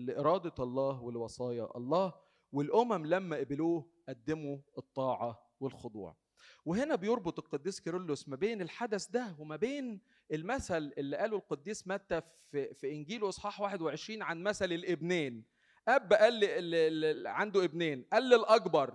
لإرادة 0.07 0.55
الله 0.65 1.01
ولوصايا 1.03 1.77
الله 1.77 2.13
والأمم 2.53 3.07
لما 3.07 3.37
قبلوه 3.37 3.87
قدموا 4.09 4.59
الطاعة 4.79 5.51
والخضوع. 5.61 6.17
وهنا 6.65 6.95
بيربط 6.95 7.39
القديس 7.39 7.81
كيرلس 7.81 8.29
ما 8.29 8.37
بين 8.37 8.63
الحدث 8.63 9.07
ده 9.07 9.37
وما 9.39 9.57
بين 9.57 10.01
المثل 10.33 10.93
اللي 10.99 11.17
قاله 11.17 11.37
القديس 11.37 11.89
متى 11.89 12.23
في, 12.51 12.75
في 12.75 12.93
انجيله 12.93 13.29
إصحاح 13.29 13.61
21 13.61 14.23
عن 14.23 14.43
مثل 14.43 14.73
الإبنين. 14.73 15.45
أب 15.89 16.13
قال 16.13 16.35
لي 16.35 17.29
عنده 17.29 17.65
إبنين. 17.65 18.05
قال 18.13 18.23
للأكبر 18.29 18.95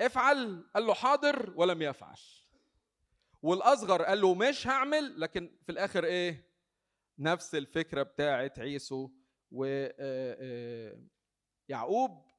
افعل. 0.00 0.66
قال 0.74 0.86
له 0.86 0.94
حاضر 0.94 1.52
ولم 1.56 1.82
يفعل. 1.82 2.18
والأصغر 3.42 4.02
قال 4.02 4.20
له 4.20 4.34
مش 4.34 4.66
هعمل. 4.66 5.20
لكن 5.20 5.50
في 5.66 5.72
الآخر 5.72 6.04
إيه؟ 6.04 6.53
نفس 7.18 7.54
الفكرة 7.54 8.02
بتاعت 8.02 8.58
عيسو 8.58 9.10
و 9.50 9.64
يعقوب 11.68 12.30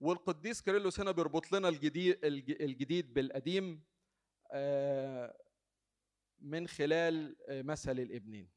والقديس 0.00 0.62
كيرلس 0.62 1.00
هنا 1.00 1.10
بيربط 1.10 1.52
لنا 1.52 1.68
الجديد 1.68 2.24
الجديد 2.24 3.14
بالقديم 3.14 3.84
من 6.38 6.68
خلال 6.68 7.36
مثل 7.48 7.98
الابنين. 8.00 8.50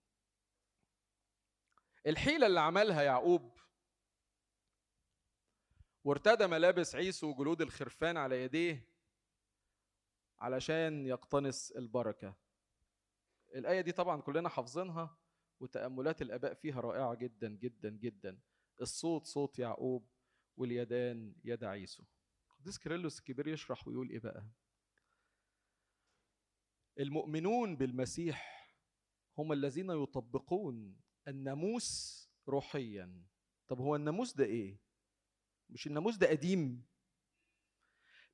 الحيلة 2.08 2.48
اللي 2.48 2.60
عملها 2.60 3.02
يعقوب 3.04 3.60
وارتدى 6.04 6.48
ملابس 6.48 6.96
عيسو 6.96 7.30
وجلود 7.30 7.62
الخرفان 7.62 8.18
على 8.18 8.44
يديه 8.44 8.90
علشان 10.40 11.06
يقتنص 11.06 11.72
البركة. 11.72 12.36
الآية 13.56 13.82
دي 13.82 13.92
طبعا 13.92 14.22
كلنا 14.22 14.50
حافظينها. 14.50 15.18
وتأملات 15.60 16.22
الآباء 16.22 16.54
فيها 16.54 16.82
رائعة 16.82 17.16
جدا 17.16 17.50
جدا 17.50 17.90
جدا. 17.90 18.40
الصوت 18.82 19.26
صوت 19.26 19.60
يعقوب 19.60 20.10
واليدان 20.58 21.36
يد 21.44 21.64
عيسو. 21.64 22.04
القديس 22.52 22.78
كيرلس 22.78 23.20
الكبير 23.20 23.48
يشرح 23.48 23.88
ويقول 23.88 24.10
إيه 24.10 24.20
بقى؟ 24.20 24.48
المؤمنون 27.00 27.76
بالمسيح 27.76 28.54
هم 29.38 29.52
الذين 29.54 29.90
يطبقون 29.90 30.96
الناموس 31.28 32.20
روحيا. 32.48 33.24
طب 33.68 33.80
هو 33.80 33.96
الناموس 33.96 34.34
ده 34.36 34.46
إيه؟ 34.46 34.80
مش 35.70 35.88
الناموس 35.88 36.16
ده 36.18 36.28
قديم؟ 36.30 36.86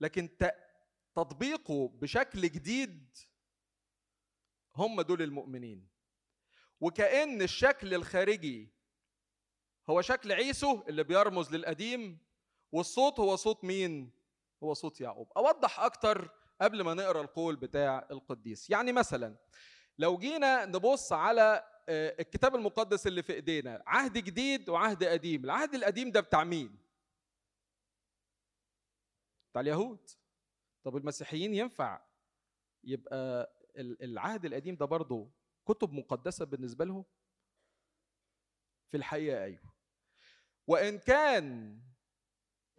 لكن 0.01 0.37
تطبيقه 1.15 1.87
بشكل 1.87 2.41
جديد 2.41 3.17
هم 4.75 5.01
دول 5.01 5.21
المؤمنين. 5.21 5.89
وكأن 6.81 7.41
الشكل 7.41 7.93
الخارجي 7.93 8.69
هو 9.89 10.01
شكل 10.01 10.31
عيسو 10.31 10.83
اللي 10.87 11.03
بيرمز 11.03 11.55
للقديم 11.55 12.17
والصوت 12.71 13.19
هو 13.19 13.35
صوت 13.35 13.63
مين؟ 13.63 14.11
هو 14.63 14.73
صوت 14.73 15.01
يعقوب. 15.01 15.31
أوضح 15.37 15.79
أكتر 15.79 16.29
قبل 16.61 16.81
ما 16.81 16.93
نقرأ 16.93 17.21
القول 17.21 17.55
بتاع 17.55 18.07
القديس. 18.11 18.69
يعني 18.69 18.91
مثلا 18.91 19.35
لو 19.97 20.17
جينا 20.17 20.65
نبص 20.65 21.13
على 21.13 21.63
الكتاب 21.89 22.55
المقدس 22.55 23.07
اللي 23.07 23.23
في 23.23 23.33
إيدينا 23.33 23.83
عهد 23.87 24.17
جديد 24.17 24.69
وعهد 24.69 25.03
قديم، 25.03 25.45
العهد 25.45 25.75
القديم 25.75 26.11
ده 26.11 26.21
بتاع 26.21 26.43
مين؟ 26.43 26.79
بتاع 29.51 29.61
اليهود. 29.61 30.09
طب 30.83 30.97
المسيحيين 30.97 31.53
ينفع 31.53 32.01
يبقى 32.83 33.53
العهد 33.77 34.45
القديم 34.45 34.75
ده 34.75 34.85
برضه 34.85 35.29
كتب 35.69 35.93
مقدسة 35.93 36.45
بالنسبة 36.45 36.85
لهم؟ 36.85 37.05
في 38.91 38.97
الحقيقة 38.97 39.43
أيوه. 39.43 39.73
وإن 40.67 40.99
كان 40.99 41.79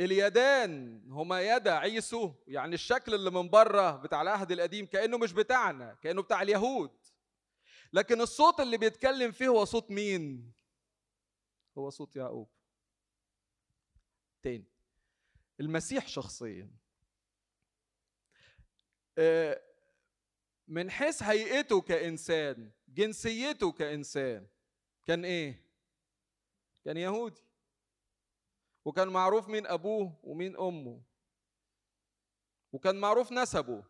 اليدان 0.00 1.03
هما 1.11 1.42
يدا 1.42 1.72
عيسو 1.72 2.35
يعني 2.46 2.74
الشكل 2.74 3.14
اللي 3.14 3.31
من 3.31 3.50
بره 3.50 3.90
بتاع 3.96 4.22
العهد 4.22 4.53
القديم 4.53 4.87
كأنه 4.87 5.18
مش 5.18 5.33
بتاعنا 5.33 5.94
كأنه 5.94 6.22
بتاع 6.22 6.42
اليهود. 6.42 6.90
لكن 7.92 8.20
الصوت 8.20 8.61
اللي 8.61 8.79
بيتكلم 8.79 9.33
فيه 9.33 9.48
هو 9.48 9.64
صوت 9.64 9.90
مين؟ 9.90 10.53
هو 11.79 11.90
صوت 11.90 12.16
يعقوب. 12.16 12.48
تاني. 14.42 14.64
المسيح 15.61 16.09
شخصيا. 16.09 16.70
من 20.68 20.90
حيث 20.90 21.22
هيئته 21.22 21.81
كإنسان 21.81 22.70
جنسيته 22.90 23.72
كإنسان. 23.72 24.46
كان 25.07 25.24
إيه؟ 25.24 25.64
كان 26.85 26.96
يهودي. 26.96 27.42
وكان 28.85 29.09
معروف 29.09 29.48
مين 29.48 29.66
أبوه 29.66 30.20
ومين 30.22 30.57
أمه. 30.57 31.03
وكان 32.72 33.00
معروف 33.00 33.33
نسبه. 33.33 33.85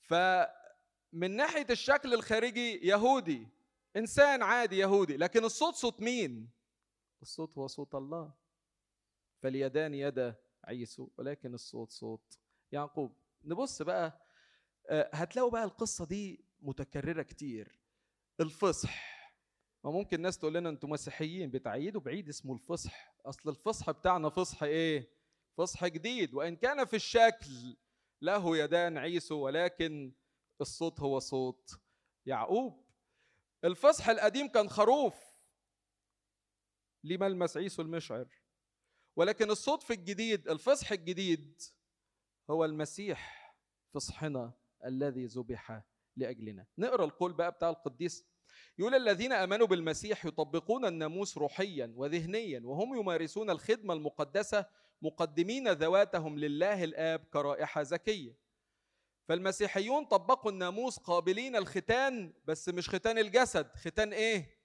فمن 0.00 1.36
ناحية 1.36 1.66
الشكل 1.70 2.14
الخارجي 2.14 2.86
يهودي. 2.86 3.48
إنسان 3.96 4.42
عادي 4.42 4.78
يهودي. 4.78 5.16
لكن 5.16 5.44
الصوت 5.44 5.74
صوت 5.74 6.00
مين؟ 6.00 6.50
الصوت 7.22 7.58
هو 7.58 7.66
صوت 7.66 7.94
الله. 7.94 8.32
فاليدان 9.42 9.94
يد 9.94 10.34
عيسو. 10.64 11.10
ولكن 11.18 11.54
الصوت 11.54 11.90
صوت 11.90 12.38
يعقوب. 12.72 13.16
نبص 13.44 13.82
بقى 13.82 14.20
هتلاقوا 14.90 15.50
بقى 15.50 15.64
القصة 15.64 16.06
دي 16.06 16.44
متكررة 16.64 17.22
كتير. 17.22 17.80
الفصح. 18.40 19.14
ما 19.84 19.90
ممكن 19.90 20.20
ناس 20.20 20.38
تقول 20.38 20.54
لنا 20.54 20.68
أنتوا 20.68 20.88
مسيحيين 20.88 21.50
بتعيدوا 21.50 22.00
بعيد 22.00 22.28
اسمه 22.28 22.54
الفصح. 22.54 23.14
أصل 23.26 23.50
الفصح 23.50 23.90
بتاعنا 23.90 24.28
فصح 24.28 24.62
إيه؟ 24.62 25.08
فصح 25.58 25.86
جديد. 25.86 26.34
وإن 26.34 26.56
كان 26.56 26.84
في 26.84 26.96
الشكل 26.96 27.76
له 28.22 28.56
يدان 28.56 28.98
عيسو 28.98 29.38
ولكن 29.38 30.12
الصوت 30.60 31.00
هو 31.00 31.18
صوت 31.18 31.80
يعقوب. 32.26 32.84
الفصح 33.64 34.08
القديم 34.08 34.48
كان 34.48 34.68
خروف. 34.68 35.14
ليه 37.04 37.18
ملمس 37.18 37.56
عيسو 37.56 37.82
المشعر. 37.82 38.28
ولكن 39.16 39.50
الصوت 39.50 39.82
في 39.82 39.92
الجديد 39.92 40.48
الفصح 40.48 40.92
الجديد 40.92 41.62
هو 42.50 42.64
المسيح 42.64 43.54
فصحنا 43.94 44.52
الذي 44.84 45.26
ذبح 45.26 45.82
لأجلنا. 46.16 46.66
نقرأ 46.78 47.04
القول 47.04 47.32
بقى 47.32 47.50
بتاع 47.50 47.70
القديس. 47.70 48.24
يقول 48.78 48.94
الذين 48.94 49.32
آمنوا 49.32 49.66
بالمسيح 49.66 50.24
يطبقون 50.24 50.84
الناموس 50.84 51.38
روحيا 51.38 51.92
وذهنيا 51.96 52.60
وهم 52.64 53.00
يمارسون 53.00 53.50
الخدمة 53.50 53.94
المقدسة 53.94 54.66
مقدمين 55.02 55.68
ذواتهم 55.72 56.38
لله 56.38 56.84
الآب 56.84 57.24
كرائحة 57.32 57.82
زكية. 57.82 58.36
فالمسيحيون 59.28 60.04
طبقوا 60.04 60.50
الناموس 60.50 60.98
قابلين 60.98 61.56
الختان 61.56 62.32
بس 62.44 62.68
مش 62.68 62.88
ختان 62.90 63.18
الجسد. 63.18 63.70
ختان 63.76 64.12
إيه؟ 64.12 64.58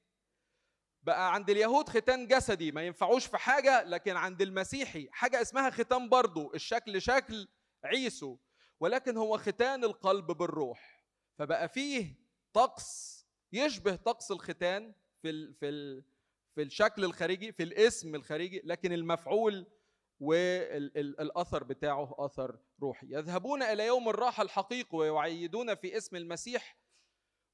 بقى 1.03 1.33
عند 1.33 1.49
اليهود 1.49 1.89
ختان 1.89 2.27
جسدي. 2.27 2.71
ما 2.71 2.81
ينفعوش 2.87 3.25
في 3.25 3.37
حاجة 3.37 3.83
لكن 3.83 4.15
عند 4.15 4.41
المسيحي. 4.41 5.09
حاجة 5.11 5.41
اسمها 5.41 5.69
ختان 5.69 6.09
برضه 6.09 6.51
الشكل 6.55 7.01
شكل 7.01 7.47
عيسو. 7.83 8.37
ولكن 8.79 9.17
هو 9.17 9.37
ختان 9.37 9.83
القلب 9.83 10.25
بالروح. 10.25 10.98
فبقى 11.39 11.69
فيه 11.69 12.15
طقس 12.53 13.19
يشبه 13.53 13.95
طقس 13.95 14.31
الختان 14.31 14.93
في 15.21 15.29
ال 15.29 15.53
في 15.53 15.69
ال 15.69 16.03
في 16.55 16.61
الشكل 16.61 17.03
الخارجي 17.03 17.51
في 17.51 17.63
الاسم 17.63 18.15
الخارجي 18.15 18.61
لكن 18.63 18.93
المفعول 18.93 19.67
والاثر 20.19 21.63
بتاعه 21.63 22.15
أثر 22.19 22.59
روحي. 22.81 23.07
يذهبون 23.09 23.63
إلى 23.63 23.85
يوم 23.87 24.09
الراحة 24.09 24.43
الحقيقي 24.43 24.97
ويعيدون 24.97 25.75
في 25.75 25.97
اسم 25.97 26.15
المسيح. 26.15 26.77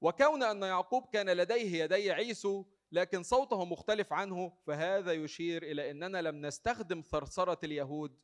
وكون 0.01 0.43
أن 0.43 0.61
يعقوب 0.63 1.09
كان 1.13 1.29
لديه 1.29 1.83
يدي 1.83 2.11
عيسو 2.11 2.65
لكن 2.91 3.23
صوته 3.23 3.65
مختلف 3.65 4.13
عنه 4.13 4.57
فهذا 4.67 5.11
يشير 5.11 5.63
إلى 5.63 5.91
إننا 5.91 6.21
لم 6.21 6.45
نستخدم 6.45 7.01
ثرثرة 7.01 7.65
اليهود 7.65 8.19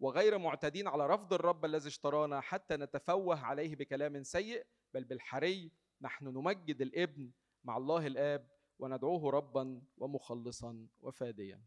وغير 0.00 0.38
معتدين 0.38 0.88
على 0.88 1.06
رفض 1.06 1.32
الرب 1.32 1.64
الذي 1.64 1.88
اشترانا 1.88 2.40
حتى 2.40 2.76
نتفوه 2.76 3.40
عليه 3.44 3.76
بكلام 3.76 4.22
سيء 4.22 4.66
بل 4.94 5.04
بالحري 5.04 5.72
نحن 6.00 6.26
نمجد 6.28 6.80
الابن 6.82 7.32
مع 7.64 7.76
الله 7.76 8.06
الآب 8.06 8.50
وندعوه 8.78 9.30
ربا 9.30 9.82
ومخلصا 9.96 10.88
وفاديا. 11.00 11.62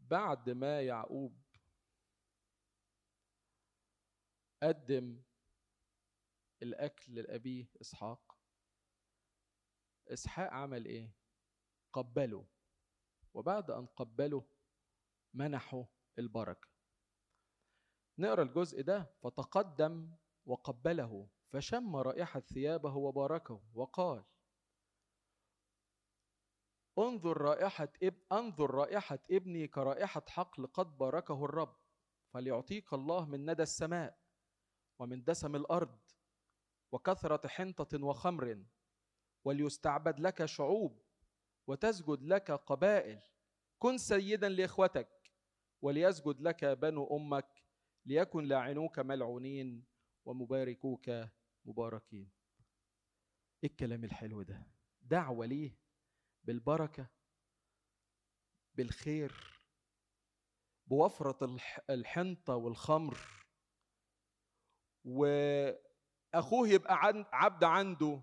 بعد 0.00 0.50
ما 0.50 0.82
يعقوب 0.82 1.42
قدم 4.62 5.22
الأكل 6.62 7.14
لأبيه 7.14 7.66
إسحاق 7.80 8.41
إسحاق 10.12 10.52
عمل 10.52 10.84
إيه؟ 10.86 11.14
قبله. 11.92 12.46
وبعد 13.34 13.70
أن 13.70 13.86
قبله 13.86 14.44
منحه 15.34 15.84
البركة. 16.18 16.68
نقرأ 18.18 18.42
الجزء 18.42 18.82
ده. 18.82 19.14
فتقدم 19.22 20.16
وقبله 20.46 21.28
فشم 21.52 21.96
رائحة 21.96 22.40
ثيابه 22.40 22.96
وباركه 22.96 23.62
وقال 23.74 24.24
انظر 26.98 27.40
رائحة 27.40 27.88
اب 28.02 28.14
انظر 28.32 28.70
رائحة 28.70 29.18
ابني 29.30 29.68
كرائحة 29.68 30.22
حقل 30.28 30.66
قد 30.66 30.98
باركه 30.98 31.44
الرب 31.44 31.76
فليعطيك 32.32 32.92
الله 32.92 33.24
من 33.26 33.50
ندى 33.50 33.62
السماء 33.62 34.18
ومن 34.98 35.24
دسم 35.24 35.56
الأرض 35.56 35.98
وكثرة 36.92 37.48
حنطة 37.48 38.04
وخمر. 38.04 38.64
وليستعبد 39.44 40.20
لك 40.20 40.44
شعوب 40.44 41.02
وتسجد 41.66 42.22
لك 42.22 42.50
قبائل. 42.50 43.20
كن 43.78 43.98
سيدا 43.98 44.48
لإخوتك 44.48 45.32
وليسجد 45.82 46.40
لك 46.40 46.64
بنو 46.64 47.16
أمك 47.16 47.62
ليكن 48.06 48.44
لاعنوك 48.44 48.98
ملعونين 48.98 49.84
ومباركوك 50.24 51.10
مباركين. 51.64 52.30
إيه 53.64 53.70
الكلام 53.70 54.04
الحلو 54.04 54.42
ده 54.42 54.66
دعوة 55.02 55.46
ليه؟ 55.46 55.78
بالبركة 56.44 57.06
بالخير 58.74 59.32
بوفرة 60.86 61.56
الحنطة 61.90 62.56
والخمر. 62.56 63.18
وأخوه 65.04 66.68
يبقى 66.68 66.94
عبد 67.32 67.64
عنده 67.64 68.22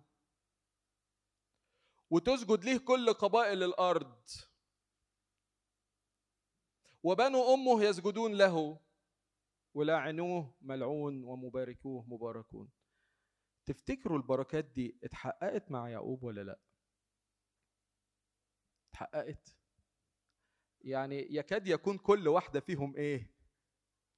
وتسجد 2.09 2.63
ليه 2.65 2.77
كل 2.77 3.13
قبائل 3.13 3.63
الأرض. 3.63 4.29
وبنو 7.03 7.53
أمه 7.53 7.83
يسجدون 7.83 8.33
له. 8.33 8.79
ولاعنوه 9.73 10.55
ملعون 10.61 11.23
ومباركوه 11.23 12.05
مباركون. 12.07 12.69
تفتكروا 13.65 14.17
البركات 14.17 14.65
دي 14.65 14.99
اتحققت 15.03 15.71
مع 15.71 15.89
يعقوب 15.89 16.23
ولا 16.23 16.41
لأ؟ 16.41 16.59
اتحققت. 18.89 19.55
يعني 20.81 21.35
يكاد 21.35 21.67
يكون 21.67 21.97
كل 21.97 22.27
واحدة 22.27 22.59
فيهم 22.59 22.95
إيه؟ 22.95 23.33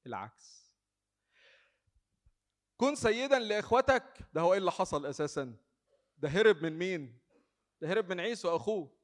العكس. 0.05 0.71
كن 2.77 2.95
سيدا 2.95 3.39
لإخوتك. 3.39 4.29
ده 4.33 4.41
هو 4.41 4.53
إيه 4.53 4.59
اللي 4.59 4.71
حصل 4.71 5.05
أساسا؟ 5.05 5.55
ده 6.17 6.29
هرب 6.29 6.63
من 6.63 6.77
مين؟ 6.77 7.19
ده 7.81 7.91
هرب 7.91 8.09
من 8.09 8.19
عيسو 8.19 8.55
أخوه. 8.55 8.97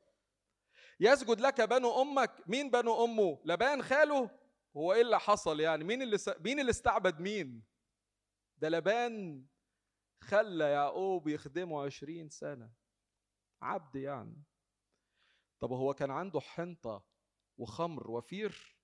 يسجد 0.99 1.41
لك 1.41 1.61
بنو 1.61 2.01
أمك. 2.01 2.43
مين 2.47 2.71
بنو 2.71 3.03
أمه؟ 3.05 3.41
لبان 3.45 3.83
خاله. 3.83 4.29
هو 4.77 4.93
إيه 4.93 5.01
اللي 5.01 5.19
حصل 5.19 5.59
يعني؟ 5.59 5.83
مين 5.83 6.01
اللي 6.01 6.17
س... 6.17 6.29
مين 6.29 6.59
اللي 6.59 6.69
استعبد 6.69 7.19
مين؟ 7.19 7.63
ده 8.57 8.69
لبان 8.69 9.45
خلى 10.23 10.71
يعقوب 10.71 11.27
يخدمه 11.27 11.85
عشرين 11.85 12.29
سنة. 12.29 12.71
عبد 13.61 13.95
يعني. 13.95 14.43
طب 15.59 15.71
هو 15.71 15.93
كان 15.93 16.11
عنده 16.11 16.39
حنطة 16.39 17.05
وخمر 17.57 18.11
وفير؟ 18.11 18.77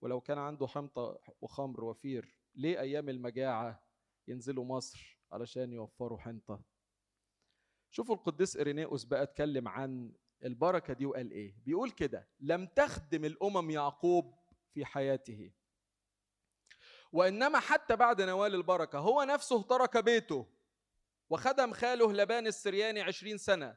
ولو 0.00 0.20
كان 0.20 0.38
عنده 0.38 0.66
حنطة 0.66 1.20
وخمر 1.40 1.84
وفير 1.84 2.38
ليه 2.54 2.80
أيام 2.80 3.08
المجاعة 3.08 3.86
ينزلوا 4.28 4.64
مصر 4.64 5.20
علشان 5.32 5.72
يوفروا 5.72 6.18
حنطة؟ 6.18 6.75
شوفوا 7.90 8.14
القديس 8.14 8.56
إرينيوس 8.56 9.04
بقى 9.04 9.22
اتكلم 9.22 9.68
عن 9.68 10.12
البركة 10.44 10.92
دي 10.94 11.06
وقال 11.06 11.30
إيه. 11.30 11.54
بيقول 11.64 11.90
كده 11.90 12.28
لم 12.40 12.66
تخدم 12.66 13.24
الأمم 13.24 13.70
يعقوب 13.70 14.34
في 14.74 14.84
حياته 14.84 15.50
وإنما 17.12 17.58
حتى 17.60 17.96
بعد 17.96 18.22
نوال 18.22 18.54
البركة 18.54 18.98
هو 18.98 19.22
نفسه 19.22 19.62
ترك 19.62 19.96
بيته 19.96 20.46
وخدم 21.30 21.72
خاله 21.72 22.12
لبان 22.12 22.46
السرياني 22.46 23.00
عشرين 23.00 23.38
سنة 23.38 23.76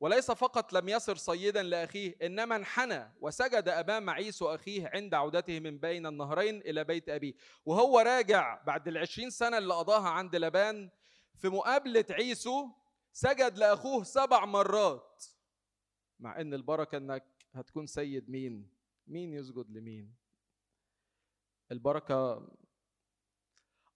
وليس 0.00 0.30
فقط 0.30 0.72
لم 0.72 0.88
يصر 0.88 1.16
صيدا 1.16 1.62
لأخيه 1.62 2.16
إنما 2.22 2.56
انحنى 2.56 3.12
وسجد 3.20 3.68
أمام 3.68 4.10
عيسو 4.10 4.54
أخيه 4.54 4.90
عند 4.94 5.14
عودته 5.14 5.60
من 5.60 5.78
بين 5.78 6.06
النهرين 6.06 6.60
إلى 6.60 6.84
بيت 6.84 7.08
أبيه. 7.08 7.34
وهو 7.64 7.98
راجع 7.98 8.62
بعد 8.62 8.88
العشرين 8.88 9.30
سنة 9.30 9.58
اللي 9.58 9.74
قضاها 9.74 10.08
عند 10.08 10.36
لبان 10.36 10.90
في 11.36 11.48
مقابلة 11.48 12.04
عيسو 12.10 12.68
سجد 13.16 13.58
لأخوه 13.58 14.04
سبع 14.04 14.44
مرات. 14.44 15.24
مع 16.20 16.40
إن 16.40 16.54
البركة 16.54 16.98
إنك 16.98 17.24
هتكون 17.52 17.86
سيد 17.86 18.30
مين؟ 18.30 18.70
مين 19.06 19.32
يسجد 19.32 19.70
لمين؟ 19.70 20.14
البركة 21.72 22.48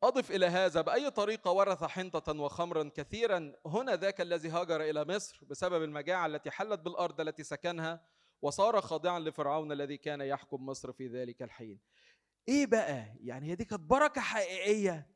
أضف 0.02 0.30
إلى 0.30 0.46
هذا 0.46 0.80
بأي 0.80 1.10
طريقة 1.10 1.50
ورث 1.50 1.84
حنطة 1.84 2.40
وخمرا 2.40 2.90
كثيرا. 2.94 3.52
هنا 3.66 3.96
ذاك 3.96 4.20
الذي 4.20 4.48
هاجر 4.48 4.80
إلى 4.80 5.04
مصر 5.04 5.44
بسبب 5.44 5.82
المجاعة 5.82 6.26
التي 6.26 6.50
حلت 6.50 6.80
بالأرض 6.80 7.20
التي 7.20 7.42
سكنها 7.42 8.06
وصار 8.42 8.80
خاضعا 8.80 9.18
لفرعون 9.18 9.72
الذي 9.72 9.96
كان 9.96 10.20
يحكم 10.20 10.66
مصر 10.66 10.92
في 10.92 11.08
ذلك 11.08 11.42
الحين. 11.42 11.80
إيه 12.48 12.66
بقى؟ 12.66 13.14
يعني 13.20 13.50
هي 13.50 13.54
دي 13.54 13.64
كانت 13.64 13.82
بركة 13.82 14.20
حقيقية 14.20 15.10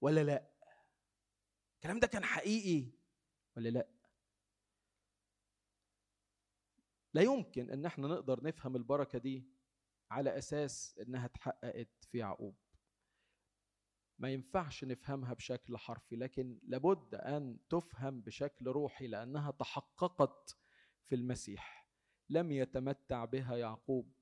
ولا 0.00 0.24
لا؟ 0.24 0.53
الكلام 1.84 2.00
ده 2.00 2.06
كان 2.06 2.24
حقيقي 2.24 2.90
ولا 3.56 3.68
لا؟ 3.68 3.88
لا 7.14 7.22
يمكن 7.22 7.70
إن 7.70 7.86
إحنا 7.86 8.08
نقدر 8.08 8.44
نفهم 8.44 8.76
البركة 8.76 9.18
دي 9.18 9.48
على 10.10 10.38
أساس 10.38 10.98
إنها 10.98 11.24
اتحققت 11.26 12.04
في 12.10 12.18
يعقوب. 12.18 12.56
ما 14.18 14.30
ينفعش 14.30 14.84
نفهمها 14.84 15.34
بشكل 15.34 15.76
حرفي 15.78 16.16
لكن 16.16 16.60
لابد 16.62 17.14
أن 17.14 17.58
تفهم 17.70 18.20
بشكل 18.20 18.66
روحي 18.66 19.06
لأنها 19.06 19.50
تحققت 19.50 20.56
في 21.06 21.14
المسيح. 21.14 21.88
لم 22.30 22.52
يتمتع 22.52 23.24
بها 23.24 23.56
يعقوب. 23.56 24.12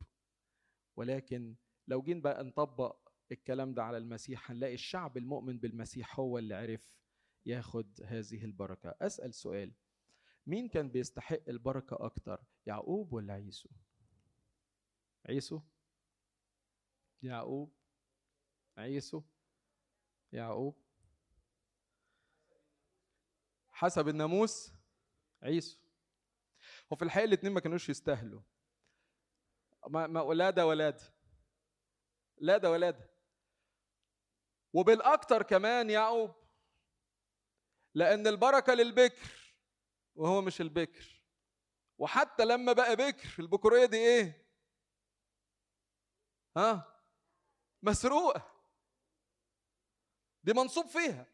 ولكن 0.96 1.57
لو 1.88 2.03
جينا 2.03 2.20
بقى 2.20 2.44
نطبق 2.44 3.09
الكلام 3.33 3.75
ده 3.75 3.83
على 3.85 3.96
المسيح 3.96 4.51
هنلاقي 4.51 4.75
الشعب 4.75 5.16
المؤمن 5.16 5.59
بالمسيح 5.59 6.20
هو 6.20 6.38
اللي 6.38 6.55
عرف 6.55 7.02
ياخد 7.47 8.03
هذه 8.05 8.45
البركة. 8.45 8.95
أسأل 9.01 9.35
سؤال. 9.35 9.73
مين 10.47 10.69
كان 10.69 10.89
بيستحق 10.89 11.49
البركة 11.49 11.97
أكتر 12.01 12.45
يعقوب 12.67 13.13
ولا 13.13 13.35
عيسو؟ 13.35 13.69
عيسو؟ 15.29 15.61
يعقوب. 17.23 17.73
عيسو؟ 18.77 19.23
يعقوب. 20.33 20.83
حسب 23.71 24.09
الناموس؟ 24.09 24.73
عيسو. 25.43 25.79
وفي 26.91 27.05
الحقيقة 27.05 27.27
الاثنين 27.27 27.53
ما 27.53 27.61
كانوش 27.61 27.89
يستاهلوا. 27.89 28.41
ما 29.89 30.07
ما 30.07 30.35
لا 30.35 30.51
ده 30.51 30.67
ولا 30.67 30.91
ده. 30.91 31.15
لا 32.39 32.59
ده 32.59 32.71
ولا 32.71 32.91
ده. 32.91 33.11
وبالاكثر 34.73 35.43
كمان 35.43 35.91
يعقوب 35.91 36.42
لأن 37.95 38.27
البركة 38.27 38.75
للبكر 38.75 39.55
وهو 40.15 40.41
مش 40.43 40.61
البكر. 40.61 41.23
وحتى 41.99 42.45
لما 42.45 42.73
بقى 42.73 42.97
بكر 42.97 43.29
البكوريه 43.39 43.87
دي 43.87 43.97
إيه؟ 43.97 44.49
ها؟ 46.57 47.03
مسروقة. 47.83 48.53
دي 50.45 50.53
منصوب 50.53 50.87
فيها. 50.87 51.27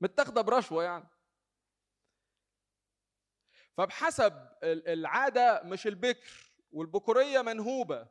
متاخدة 0.00 0.40
برشوة 0.40 0.84
يعني. 0.84 1.08
فبحسب 3.76 4.32
العادة 4.64 5.62
مش 5.64 5.86
البكر 5.86 6.52
والبكوريه 6.72 7.42
منهوبة. 7.42 8.08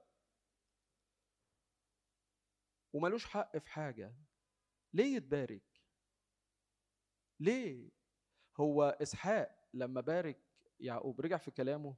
وملوش 2.93 3.25
حق 3.25 3.57
في 3.57 3.69
حاجة. 3.69 4.15
ليه 4.93 5.15
يتبارك؟ 5.15 5.70
ليه؟ 7.41 7.89
هو 8.57 8.97
إسحاق 9.01 9.55
لما 9.73 10.01
بارك 10.01 10.39
يعقوب 10.79 11.21
رجع 11.21 11.37
في 11.37 11.51
كلامه؟ 11.51 11.95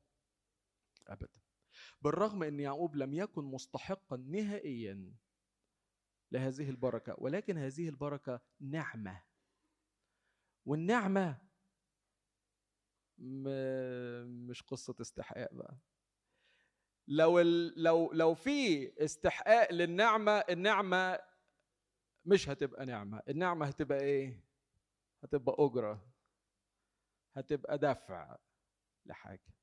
ابدا. 1.07 1.39
بالرغم 2.01 2.43
إن 2.43 2.59
يعقوب 2.59 2.95
لم 2.95 3.13
يكن 3.13 3.43
مستحقا 3.43 4.17
نهائيا 4.17 5.13
لهذه 6.31 6.69
البركة 6.69 7.15
ولكن 7.17 7.57
هذه 7.57 7.89
البركة 7.89 8.41
نعمة. 8.59 9.23
والنعمة 10.65 11.37
مش 14.27 14.61
قصة 14.61 14.95
استحقاق 15.01 15.53
بقى. 15.53 15.77
لو 17.07 17.39
لو 17.75 18.11
لو 18.13 18.33
في 18.33 18.91
استحقاق 19.03 19.71
للنعمة 19.73 20.31
النعمة 20.31 21.19
مش 22.25 22.49
هتبقى 22.49 22.85
نعمة 22.85 23.21
النعمة 23.29 23.65
هتبقى 23.65 23.99
إيه؟ 24.01 24.43
هتبقى 25.23 25.55
أجرة. 25.59 26.13
هتبقى 27.35 27.77
دفع 27.77 28.37
لحاجة. 29.05 29.53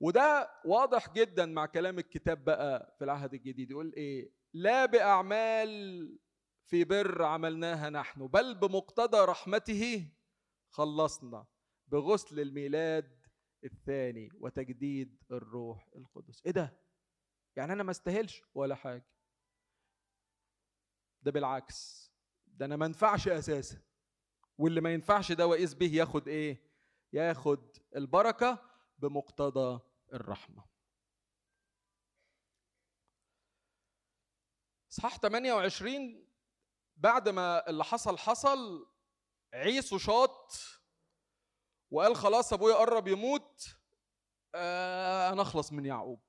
وده 0.00 0.50
واضح 0.64 1.12
جدا 1.12 1.46
مع 1.46 1.66
كلام 1.66 1.98
الكتاب 1.98 2.44
بقى 2.44 2.94
في 2.98 3.04
العهد 3.04 3.34
الجديد. 3.34 3.70
يقول 3.70 3.92
إيه؟ 3.96 4.32
لا 4.52 4.86
بأعمال 4.86 6.18
في 6.66 6.84
بر 6.84 7.22
عملناها 7.22 7.90
نحن 7.90 8.26
بل 8.26 8.54
بمقتضى 8.54 9.24
رحمته 9.24 10.12
خلصنا 10.70 11.46
بغسل 11.86 12.40
الميلاد 12.40 13.26
الثاني 13.64 14.28
وتجديد 14.34 15.22
الروح 15.30 15.88
القدس. 15.96 16.42
إيه 16.46 16.52
ده؟ 16.52 16.80
يعني 17.56 17.72
أنا 17.72 17.82
ما 17.82 17.90
استاهلش 17.90 18.42
ولا 18.54 18.74
حاجة. 18.74 19.06
ده 21.22 21.30
بالعكس 21.30 22.10
ده 22.46 22.66
أنا 22.66 22.76
ما 22.76 22.86
ينفعش 22.86 23.28
أساسا. 23.28 23.78
واللي 24.58 24.80
ما 24.80 24.94
ينفعش 24.94 25.32
ده 25.32 25.46
وقيس 25.46 25.74
به 25.74 25.90
ياخد 25.94 26.28
إيه؟ 26.28 26.62
ياخد 27.12 27.76
البركة 27.96 28.70
بمقتضى 28.98 29.80
الرحمة. 30.12 30.64
إصحاح 34.92 35.18
28 35.18 36.26
بعد 36.96 37.28
ما 37.28 37.68
اللي 37.70 37.84
حصل 37.84 38.18
حصل 38.18 38.86
عيسو 39.54 39.98
شاط 39.98 40.52
وقال 41.90 42.16
خلاص 42.16 42.52
أبويا 42.52 42.74
قرب 42.74 43.08
يموت 43.08 43.76
آه 44.54 45.32
أنا 45.32 45.42
أخلص 45.42 45.72
من 45.72 45.86
يعقوب. 45.86 46.22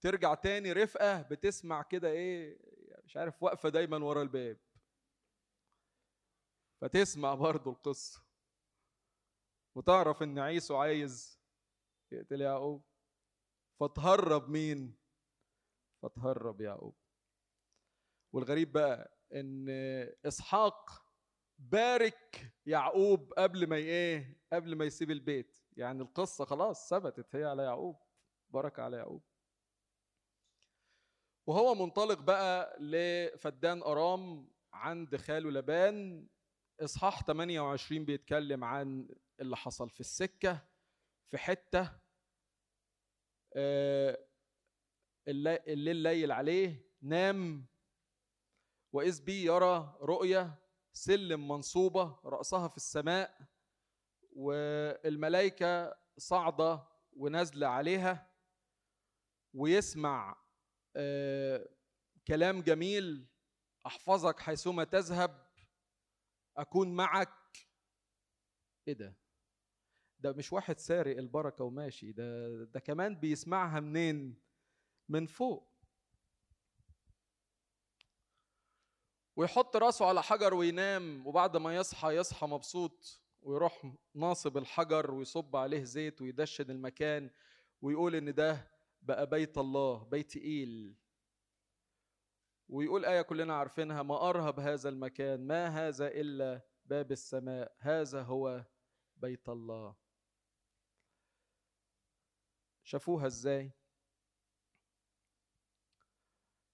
ترجع 0.00 0.34
تاني 0.34 0.72
رفقة 0.72 1.22
بتسمع 1.22 1.82
كده 1.82 2.08
إيه؟ 2.10 2.58
مش 3.04 3.16
عارف 3.16 3.42
واقفة 3.42 3.68
دايما 3.68 3.96
ورا 4.04 4.22
الباب. 4.22 4.58
فتسمع 6.84 7.34
برضو 7.34 7.70
القصة. 7.70 8.24
وتعرف 9.74 10.22
إن 10.22 10.38
عيسو 10.38 10.76
عايز 10.76 11.40
يقتل 12.12 12.40
يعقوب. 12.40 12.84
فتهرب 13.80 14.48
مين؟ 14.48 14.96
فتهرب 16.02 16.60
يعقوب. 16.60 16.96
والغريب 18.32 18.72
بقى 18.72 19.18
إن 19.34 19.66
إسحاق 20.26 21.06
بارك 21.58 22.52
يعقوب 22.66 23.32
قبل 23.32 23.66
ما 23.66 23.76
إيه 23.76 24.40
قبل 24.52 24.76
ما 24.76 24.84
يسيب 24.84 25.10
البيت. 25.10 25.58
يعني 25.76 26.02
القصة 26.02 26.44
خلاص 26.44 26.90
ثبتت 26.90 27.36
هي 27.36 27.44
على 27.44 27.62
يعقوب 27.62 27.96
بركه 28.50 28.82
على 28.82 28.96
يعقوب. 28.96 29.22
وهو 31.46 31.74
منطلق 31.74 32.20
بقى 32.20 32.76
لفدان 32.80 33.82
أرام 33.82 34.50
عند 34.72 35.16
خاله 35.16 35.50
لبان. 35.50 36.28
إصحاح 36.80 37.22
28 37.24 38.04
بيتكلم 38.04 38.64
عن 38.64 39.08
اللي 39.40 39.56
حصل 39.56 39.90
في 39.90 40.00
السكة 40.00 40.66
في 41.30 41.38
حتة 41.38 41.92
الليل 45.28 45.96
ليل 45.96 46.32
عليه 46.32 46.86
نام 47.02 47.66
وإذ 48.92 49.22
بي 49.24 49.44
يرى 49.44 49.96
رؤية 50.00 50.54
سلم 50.92 51.48
منصوبة 51.48 52.18
رأسها 52.24 52.68
في 52.68 52.76
السماء 52.76 53.38
والملائكة 54.32 55.96
صاعدة 56.18 56.82
ونازلة 57.16 57.66
عليها 57.66 58.30
ويسمع 59.54 60.36
كلام 62.28 62.62
جميل 62.62 63.26
أحفظك 63.86 64.40
حيثما 64.40 64.84
تذهب 64.84 65.43
أكون 66.56 66.94
معك 66.94 67.28
إيه 68.88 68.94
ده؟ 68.94 69.16
ده 70.20 70.32
مش 70.32 70.52
واحد 70.52 70.78
سارق 70.78 71.16
البركة 71.16 71.64
وماشي 71.64 72.12
ده 72.12 72.48
ده 72.64 72.80
كمان 72.80 73.14
بيسمعها 73.20 73.80
منين؟ 73.80 74.40
من 75.08 75.26
فوق 75.26 75.74
ويحط 79.36 79.76
راسه 79.76 80.06
على 80.06 80.22
حجر 80.22 80.54
وينام 80.54 81.26
وبعد 81.26 81.56
ما 81.56 81.76
يصحى 81.76 82.16
يصحى 82.16 82.46
مبسوط 82.46 83.20
ويروح 83.42 83.92
ناصب 84.14 84.56
الحجر 84.56 85.10
ويصب 85.10 85.56
عليه 85.56 85.84
زيت 85.84 86.22
ويدشن 86.22 86.70
المكان 86.70 87.30
ويقول 87.82 88.14
إن 88.14 88.34
ده 88.34 88.70
بقى 89.02 89.26
بيت 89.26 89.58
الله 89.58 90.04
بيت 90.04 90.36
إيل 90.36 90.94
ويقول 92.68 93.04
آية 93.04 93.22
كلنا 93.22 93.54
عارفينها 93.54 94.02
ما 94.02 94.28
أرهب 94.30 94.60
هذا 94.60 94.88
المكان 94.88 95.46
ما 95.46 95.66
هذا 95.66 96.08
إلا 96.08 96.60
باب 96.84 97.12
السماء 97.12 97.76
هذا 97.78 98.22
هو 98.22 98.64
بيت 99.16 99.48
الله. 99.48 99.94
شافوها 102.82 103.26
إزاي؟ 103.26 103.72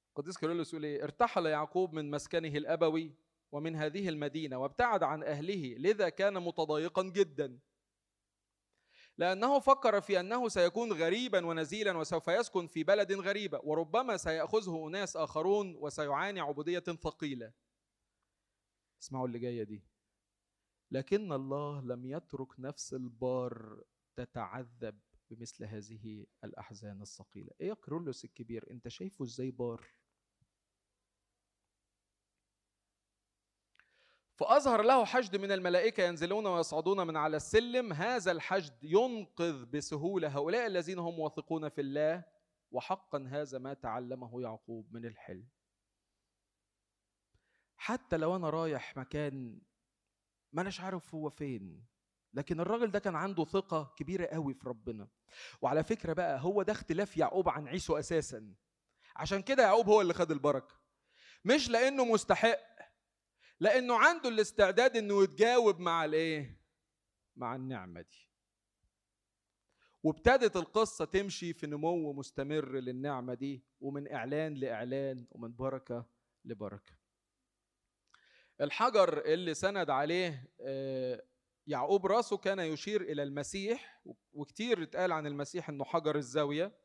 القديس 0.08 0.38
كيرلس 0.38 0.72
يقول 0.72 0.84
إيه؟ 0.84 1.04
ارتحل 1.04 1.46
يعقوب 1.46 1.92
من 1.92 2.10
مسكنه 2.10 2.48
الأبوي 2.48 3.14
ومن 3.52 3.76
هذه 3.76 4.08
المدينة 4.08 4.58
وابتعد 4.58 5.02
عن 5.02 5.22
أهله 5.22 5.74
لذا 5.78 6.08
كان 6.08 6.42
متضايقا 6.42 7.02
جدا. 7.02 7.58
لأنه 9.20 9.58
فكر 9.58 10.00
في 10.00 10.20
أنه 10.20 10.48
سيكون 10.48 10.92
غريبا 10.92 11.46
ونزيلا 11.46 11.98
وسوف 11.98 12.28
يسكن 12.28 12.66
في 12.66 12.84
بلد 12.84 13.12
غريبة 13.12 13.60
وربما 13.64 14.16
سيأخذه 14.16 14.88
اناس 14.88 15.16
آخرون 15.16 15.76
وسيعاني 15.76 16.40
عبودية 16.40 16.78
ثقيلة. 16.78 17.52
اسمعوا 19.02 19.26
اللي 19.26 19.38
جاية 19.38 19.62
دي. 19.62 19.84
لكن 20.90 21.32
الله 21.32 21.80
لم 21.80 22.06
يترك 22.06 22.60
نفس 22.60 22.94
البار 22.94 23.84
تتعذب 24.16 25.00
بمثل 25.30 25.64
هذه 25.64 26.26
الأحزان 26.44 27.02
الثقيلة. 27.02 27.50
إيه 27.60 27.68
يا 27.68 27.74
كرولوس 27.74 28.24
الكبير؟ 28.24 28.70
أنت 28.70 28.88
شايفه 28.88 29.24
إزاي 29.24 29.50
بار؟ 29.50 29.86
فأظهر 34.40 34.82
له 34.82 35.04
حشد 35.04 35.36
من 35.36 35.52
الملائكة 35.52 36.02
ينزلون 36.02 36.46
ويصعدون 36.46 37.06
من 37.06 37.16
على 37.16 37.36
السلم. 37.36 37.92
هذا 37.92 38.32
الحشد 38.32 38.84
ينقذ 38.84 39.64
بسهولة 39.64 40.28
هؤلاء 40.28 40.66
الذين 40.66 40.98
هم 40.98 41.18
واثقون 41.18 41.68
في 41.68 41.80
الله 41.80 42.24
وحقا 42.70 43.28
هذا 43.30 43.58
ما 43.58 43.74
تعلمه 43.74 44.42
يعقوب 44.42 44.94
من 44.94 45.04
الحلم. 45.04 45.48
حتى 47.76 48.16
لو 48.16 48.36
أنا 48.36 48.50
رايح 48.50 48.96
مكان 48.96 49.60
ما 50.52 50.62
أناش 50.62 50.80
عارف 50.80 51.14
هو 51.14 51.30
فين 51.30 51.84
لكن 52.34 52.60
الراجل 52.60 52.90
ده 52.90 52.98
كان 52.98 53.16
عنده 53.16 53.44
ثقة 53.44 53.94
كبيرة 53.96 54.26
قوي 54.26 54.54
في 54.54 54.68
ربنا. 54.68 55.08
وعلى 55.62 55.84
فكرة 55.84 56.12
بقى 56.12 56.40
هو 56.40 56.62
ده 56.62 56.72
اختلاف 56.72 57.16
يعقوب 57.16 57.48
عن 57.48 57.68
عيسو 57.68 57.98
أساسا. 57.98 58.54
عشان 59.16 59.42
كده 59.42 59.62
يعقوب 59.62 59.88
هو 59.88 60.00
اللي 60.00 60.14
خد 60.14 60.30
البركة. 60.30 60.80
مش 61.44 61.70
لأنه 61.70 62.04
مستحق 62.04 62.58
لأنه 63.60 63.96
عنده 63.98 64.28
الاستعداد 64.28 64.96
إنه 64.96 65.22
يتجاوب 65.22 65.80
مع 65.80 66.04
الإيه؟ 66.04 66.60
مع 67.36 67.56
النعمة 67.56 68.00
دي. 68.00 68.30
وابتدت 70.02 70.56
القصة 70.56 71.04
تمشي 71.04 71.52
في 71.52 71.66
نمو 71.66 72.12
مستمر 72.12 72.72
للنعمة 72.72 73.34
دي 73.34 73.64
ومن 73.80 74.12
إعلان 74.12 74.54
لإعلان 74.54 75.26
ومن 75.30 75.56
بركة 75.56 76.06
لبركة. 76.44 76.92
الحجر 78.60 79.24
اللي 79.24 79.54
سند 79.54 79.90
عليه 79.90 80.50
آه، 80.60 81.24
يعقوب 81.66 82.06
راسه 82.06 82.36
كان 82.36 82.58
يشير 82.58 83.02
إلى 83.02 83.22
المسيح 83.22 84.02
وكتير 84.32 84.82
اتقال 84.82 85.12
عن 85.12 85.26
المسيح 85.26 85.68
إنه 85.68 85.84
حجر 85.84 86.16
الزاوية. 86.16 86.79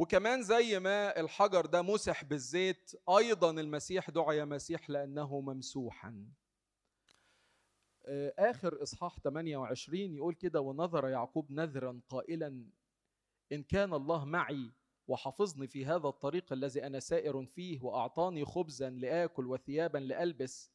وكمان 0.00 0.42
زي 0.42 0.78
ما 0.78 1.20
الحجر 1.20 1.66
ده 1.66 1.82
مسح 1.82 2.24
بالزيت 2.24 2.92
أيضا 3.18 3.50
المسيح 3.50 4.10
دعي 4.10 4.44
مسيح 4.44 4.90
لأنه 4.90 5.40
ممسوحا. 5.40 6.26
آه، 8.06 8.34
آخر 8.38 8.82
إصحاح 8.82 9.18
28 9.20 10.14
يقول 10.14 10.34
كده 10.34 10.60
ونظر 10.60 11.08
يعقوب 11.08 11.52
نذرا 11.52 12.00
قائلا 12.08 12.64
إن 13.52 13.62
كان 13.62 13.94
الله 13.94 14.24
معي 14.24 14.70
وحفظني 15.08 15.66
في 15.66 15.86
هذا 15.86 16.08
الطريق 16.08 16.52
الذي 16.52 16.86
أنا 16.86 17.00
سائر 17.00 17.46
فيه 17.46 17.82
وأعطاني 17.82 18.44
خبزا 18.44 18.90
لآكل 18.90 19.46
وثيابا 19.46 19.98
لألبس 19.98 20.72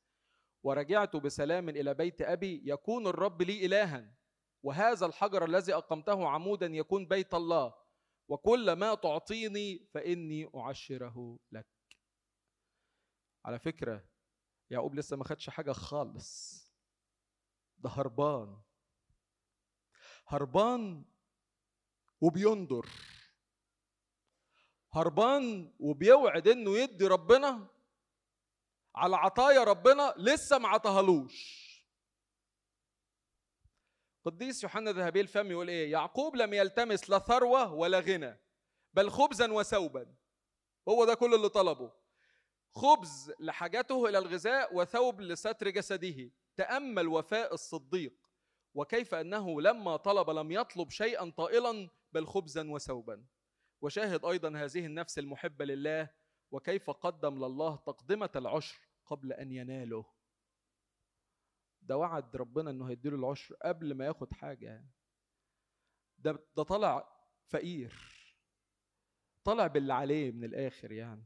ورجعت 0.63 1.15
بسلام 1.15 1.69
إلى 1.69 1.93
بيت 1.93 2.21
أبي 2.21 2.61
يكون 2.65 3.07
الرب 3.07 3.41
لي 3.41 3.65
إلها 3.65 4.13
وهذا 4.63 5.05
الحجر 5.05 5.45
الذي 5.45 5.73
أقمته 5.73 6.27
عمودا 6.27 6.65
يكون 6.65 7.07
بيت 7.07 7.33
الله. 7.33 7.84
وكل 8.27 8.71
ما 8.73 8.95
تعطيني 8.95 9.87
فإني 9.93 10.49
أعشره 10.55 11.39
لك. 11.51 11.67
على 13.45 13.59
فكرة 13.59 14.07
يعقوب 14.69 14.95
لسه 14.95 15.17
ما 15.17 15.23
خدش 15.23 15.49
حاجة 15.49 15.71
خالص. 15.71 16.61
ده 17.77 17.89
هربان. 17.89 18.61
هربان 20.27 21.05
وبينظر. 22.21 22.89
هربان 24.93 25.73
وبيوعد 25.79 26.47
إنه 26.47 26.77
يدي 26.77 27.07
ربنا 27.07 27.67
على 28.95 29.15
عطايا 29.15 29.63
ربنا 29.63 30.13
لسه 30.17 30.57
ما 30.57 30.67
عطاهالوش. 30.67 31.64
قديس 34.25 34.63
يوحنا 34.63 34.91
ذهبي 34.91 35.21
الفم 35.21 35.51
يقول 35.51 35.69
إيه؟ 35.69 35.91
يعقوب 35.91 36.35
لم 36.35 36.53
يلتمس 36.53 37.09
لا 37.09 37.19
ثروة 37.19 37.73
ولا 37.73 37.99
غنى 37.99 38.39
بل 38.93 39.09
خبزا 39.09 39.51
وثوبا. 39.51 40.15
هو 40.89 41.05
ده 41.05 41.13
كل 41.13 41.33
اللي 41.33 41.49
طلبه. 41.49 41.91
خبز 42.71 43.33
لحاجته 43.39 44.09
إلى 44.09 44.17
الغذاء 44.17 44.75
وثوب 44.75 45.21
لستر 45.21 45.69
جسده. 45.69 46.31
تأمل 46.55 47.07
وفاء 47.07 47.53
الصديق. 47.53 48.13
وكيف 48.73 49.15
أنه 49.15 49.61
لما 49.61 49.97
طلب 49.97 50.29
لم 50.29 50.51
يطلب 50.51 50.89
شيئا 50.89 51.29
طائلا 51.37 51.89
بل 52.11 52.25
خبزا 52.27 52.71
وثوبا. 52.71 53.25
وشاهد 53.81 54.25
أيضا 54.25 54.57
هذه 54.57 54.85
النفس 54.85 55.19
المحبة 55.19 55.65
لله 55.65 56.09
وكيف 56.51 56.89
قدم 56.89 57.45
لله 57.45 57.75
تقدمة 57.75 58.29
العشر 58.35 58.79
قبل 59.05 59.33
أن 59.33 59.51
يناله. 59.51 60.14
ده 61.87 61.97
وعد 61.97 62.35
ربنا 62.35 62.69
إنه 62.69 62.89
هيديله 62.89 63.15
العشر 63.15 63.55
قبل 63.55 63.93
ما 63.93 64.05
ياخد 64.05 64.33
حاجة 64.33 64.65
يعني. 64.65 64.89
ده 66.17 66.39
ده 66.57 66.63
طلع 66.63 67.15
فقير. 67.47 67.93
طلع 69.43 69.67
باللي 69.67 69.93
عليه 69.93 70.31
من 70.31 70.43
الآخر 70.43 70.91
يعني. 70.91 71.25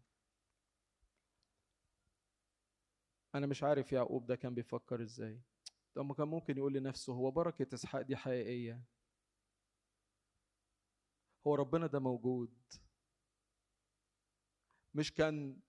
أنا 3.35 3.47
مش 3.47 3.63
عارف 3.63 3.91
يعقوب 3.91 4.25
ده 4.25 4.35
كان 4.35 4.55
بيفكر 4.55 5.01
إزاي. 5.01 5.41
طب 5.95 6.13
كان 6.13 6.27
ممكن 6.27 6.57
يقول 6.57 6.73
لنفسه 6.73 7.13
هو 7.13 7.31
بركة 7.31 7.73
إسحاق 7.73 8.01
دي 8.01 8.15
حقيقية. 8.15 8.83
هو 11.47 11.55
ربنا 11.55 11.87
ده 11.87 11.99
موجود. 11.99 12.53
مش 14.93 15.13
كان 15.13 15.59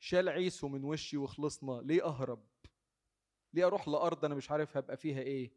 شال 0.00 0.28
عيسو 0.28 0.68
من 0.68 0.84
وشي 0.84 1.16
وخلصنا. 1.16 1.72
ليه 1.84 2.04
أهرب؟ 2.04 2.49
ليه 3.52 3.66
أروح 3.66 3.88
لأرض 3.88 4.24
أنا 4.24 4.34
مش 4.34 4.50
عارف 4.50 4.76
هبقى 4.76 4.96
فيها 4.96 5.20
إيه؟ 5.20 5.52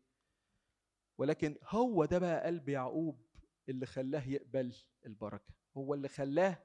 ولكن 1.17 1.57
هو 1.63 2.05
ده 2.05 2.19
بقى 2.19 2.45
قلب 2.45 2.69
يعقوب 2.69 3.25
اللي 3.69 3.85
خلاه 3.85 4.27
يقبل 4.29 4.75
البركة. 5.05 5.53
هو 5.77 5.93
اللي 5.93 6.07
خلاه 6.07 6.63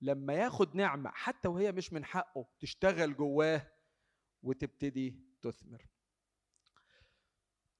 لما 0.00 0.34
ياخد 0.34 0.76
نعمة 0.76 1.10
حتى 1.10 1.48
وهي 1.48 1.72
مش 1.72 1.92
من 1.92 2.04
حقه 2.04 2.46
تشتغل 2.60 3.16
جواه 3.16 3.62
وتبتدي 4.42 5.20
تثمر. 5.42 5.86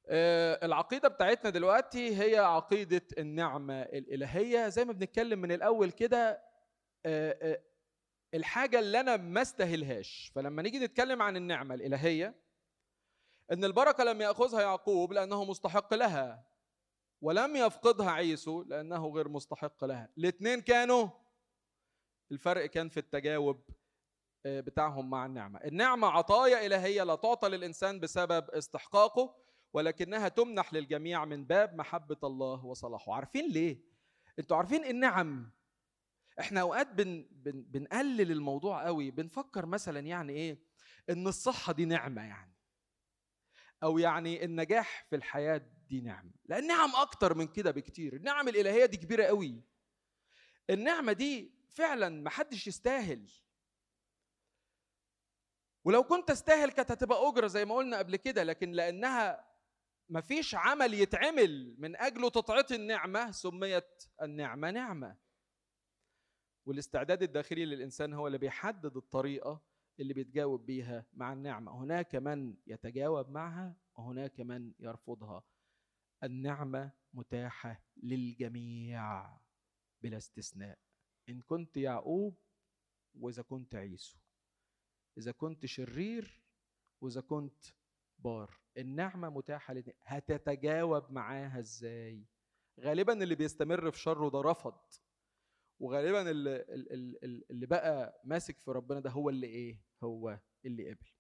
آه، 0.07 0.67
العقيدة 0.67 1.09
بتاعتنا 1.09 1.51
دلوقتي 1.51 2.17
هي 2.23 2.39
عقيدة 2.39 3.03
النعمة 3.19 3.83
الإلهية. 3.83 4.69
زي 4.69 4.85
ما 4.85 4.93
بنتكلم 4.93 5.39
من 5.39 5.53
الأول 5.53 5.91
كده 5.91 6.43
آه، 7.07 7.53
آه، 7.53 7.63
الحاجة 8.35 8.79
اللي 8.79 9.01
أنا 9.01 9.17
ما 9.17 9.43
استاهلهاش. 9.43 10.33
فلما 10.35 10.63
نيجي 10.63 10.79
نتكلم 10.79 11.23
عن 11.23 11.37
النعمة 11.37 11.75
الإلهية 11.75 12.35
إن 13.53 13.65
البركة 13.65 14.05
لم 14.05 14.21
يأخذها 14.21 14.61
يعقوب 14.61 15.13
لأنه 15.13 15.45
مستحق 15.45 15.95
لها 15.95 16.45
ولم 17.23 17.57
يفقدها 17.57 18.11
عيسو 18.11 18.63
لأنه 18.63 19.09
غير 19.09 19.29
مستحق 19.29 19.85
لها. 19.85 20.09
الاثنين 20.19 20.61
كانوا 20.61 21.09
الفرق 22.33 22.67
كان 22.67 22.89
في 22.89 22.97
التجاوب 23.01 23.71
آه، 24.47 24.61
بتاعهم 24.61 25.11
مع 25.11 25.27
النعمة. 25.27 25.59
النعمة 25.65 26.09
عطايا 26.09 26.67
إلهية 26.67 27.03
لا 27.03 27.15
تعطى 27.15 27.49
للإنسان 27.49 28.01
بسبب 28.01 28.51
استحقاقه 28.51 29.37
ولكنها 29.73 30.29
تمنح 30.29 30.75
للجميع 30.75 31.25
من 31.25 31.45
باب 31.45 31.75
محبة 31.75 32.17
الله 32.25 32.65
وصلاحه. 32.67 33.15
عارفين 33.15 33.49
ليه؟ 33.51 33.81
أنتوا 34.39 34.57
عارفين 34.57 34.85
النعم 34.85 35.51
إحنا 36.41 36.61
أوقات 36.61 36.93
بن 36.93 37.27
بن 37.31 37.63
بنقلل 37.63 38.33
الموضوع 38.33 38.85
قوي 38.87 39.11
بنفكر 39.11 39.67
مثلا 39.67 40.01
يعني 40.01 40.33
إيه؟ 40.33 40.59
إن 41.11 41.27
الصحة 41.27 41.73
دي 41.73 41.85
نعمة 41.85 42.23
يعني. 42.23 42.60
أو 43.83 43.99
يعني 43.99 44.45
النجاح 44.45 45.07
في 45.11 45.17
الحياة 45.17 45.63
دي 45.89 46.01
نعمة. 46.01 46.31
لأن 46.45 46.67
نعم 46.67 46.97
أكتر 46.97 47.35
من 47.35 47.47
كده 47.47 47.71
بكتير. 47.71 48.17
النعم 48.17 48.49
الإلهية 48.49 48.87
دي 48.87 48.97
كبيرة 48.97 49.25
قوي. 49.25 49.63
النعمة 50.71 51.13
دي 51.13 51.53
فعلا 51.69 52.23
محدش 52.23 52.67
يستاهل. 52.67 53.31
ولو 55.85 56.05
كنت 56.05 56.31
أستاهل 56.31 56.71
كانت 56.71 56.91
هتبقى 56.91 57.29
أجرة 57.29 57.47
زي 57.47 57.65
ما 57.65 57.75
قلنا 57.75 57.99
قبل 57.99 58.17
كده 58.17 58.43
لكن 58.43 58.71
لأنها 58.71 59.51
مفيش 60.09 60.55
عمل 60.55 60.95
يتعمل 60.95 61.75
من 61.79 61.97
اجله 61.97 62.29
تطعيط 62.29 62.73
النعمة 62.73 63.31
سميت 63.31 64.05
النعمة 64.23 64.71
نعمة. 64.71 65.17
والاستعداد 66.67 67.23
الداخلي 67.23 67.65
للإنسان 67.65 68.13
هو 68.13 68.27
اللي 68.27 68.39
بيحدد 68.39 68.97
الطريقة 68.97 69.63
اللي 70.01 70.15
بيتجاوب 70.15 70.67
بيها 70.67 71.07
مع 71.13 71.33
النعمة. 71.33 71.73
هناك 71.83 72.17
من 72.17 72.57
يتجاوب 72.67 73.29
معها 73.31 73.77
وهناك 73.97 74.41
من 74.41 74.73
يرفضها. 74.81 75.43
النعمة 76.23 76.93
متاحة 77.15 77.83
للجميع 78.03 79.31
بلا 80.03 80.17
استثناء. 80.17 80.79
إن 81.29 81.41
كنت 81.41 81.77
يعقوب 81.77 82.35
وإذا 83.15 83.43
كنت 83.43 83.75
عيسو. 83.75 84.19
إذا 85.19 85.33
كنت 85.33 85.67
شرير 85.67 86.43
وإذا 87.01 87.21
كنت 87.21 87.65
بار. 88.19 88.61
النعمة 88.77 89.31
متاحة 89.31 89.75
لدي. 89.75 89.93
هتتجاوب 90.03 91.13
معاها 91.13 91.59
إزاي؟ 91.59 92.25
غالبا 92.81 93.23
اللي 93.23 93.35
بيستمر 93.35 93.91
في 93.91 93.99
شره 93.99 94.29
ده 94.29 94.41
رفض. 94.41 94.81
وغالبا 95.81 96.31
اللي, 96.31 96.65
اللي, 97.51 97.67
بقى 97.67 98.21
ماسك 98.25 98.59
في 98.59 98.71
ربنا 98.71 99.01
ده 99.01 99.11
هو 99.11 99.31
اللي 99.31 99.47
إيه؟ 99.47 99.81
هو 100.03 100.39
اللي 100.65 100.91
قبل 100.91 101.11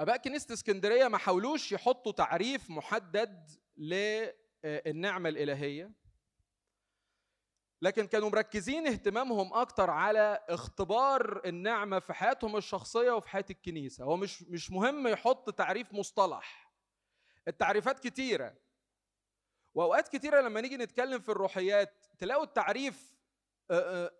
أباء 0.00 0.16
كنيسة 0.16 0.54
اسكندرية 0.54 1.08
ما 1.08 1.18
حاولوش 1.18 1.72
يحطوا 1.72 2.12
تعريف 2.12 2.70
محدد 2.70 3.50
للنعمة 3.76 5.28
الإلهية 5.28 5.92
لكن 7.82 8.06
كانوا 8.06 8.30
مركزين 8.30 8.86
اهتمامهم 8.86 9.54
أكتر 9.54 9.90
على 9.90 10.44
اختبار 10.48 11.42
النعمة 11.46 11.98
في 11.98 12.12
حياتهم 12.12 12.56
الشخصية 12.56 13.10
وفي 13.10 13.28
حياة 13.28 13.44
الكنيسة. 13.50 14.04
هو 14.04 14.16
مش 14.16 14.42
مش 14.42 14.70
مهم 14.70 15.06
يحط 15.06 15.50
تعريف 15.50 15.92
مصطلح. 15.92 16.72
التعريفات 17.48 18.00
كتيرة. 18.00 18.54
وأوقات 19.74 20.08
كتيرة 20.08 20.40
لما 20.40 20.60
نيجي 20.60 20.76
نتكلم 20.76 21.20
في 21.20 21.28
الروحيات 21.28 22.06
تلاقوا 22.18 22.44
التعريف 22.44 23.16
آآ 23.70 24.10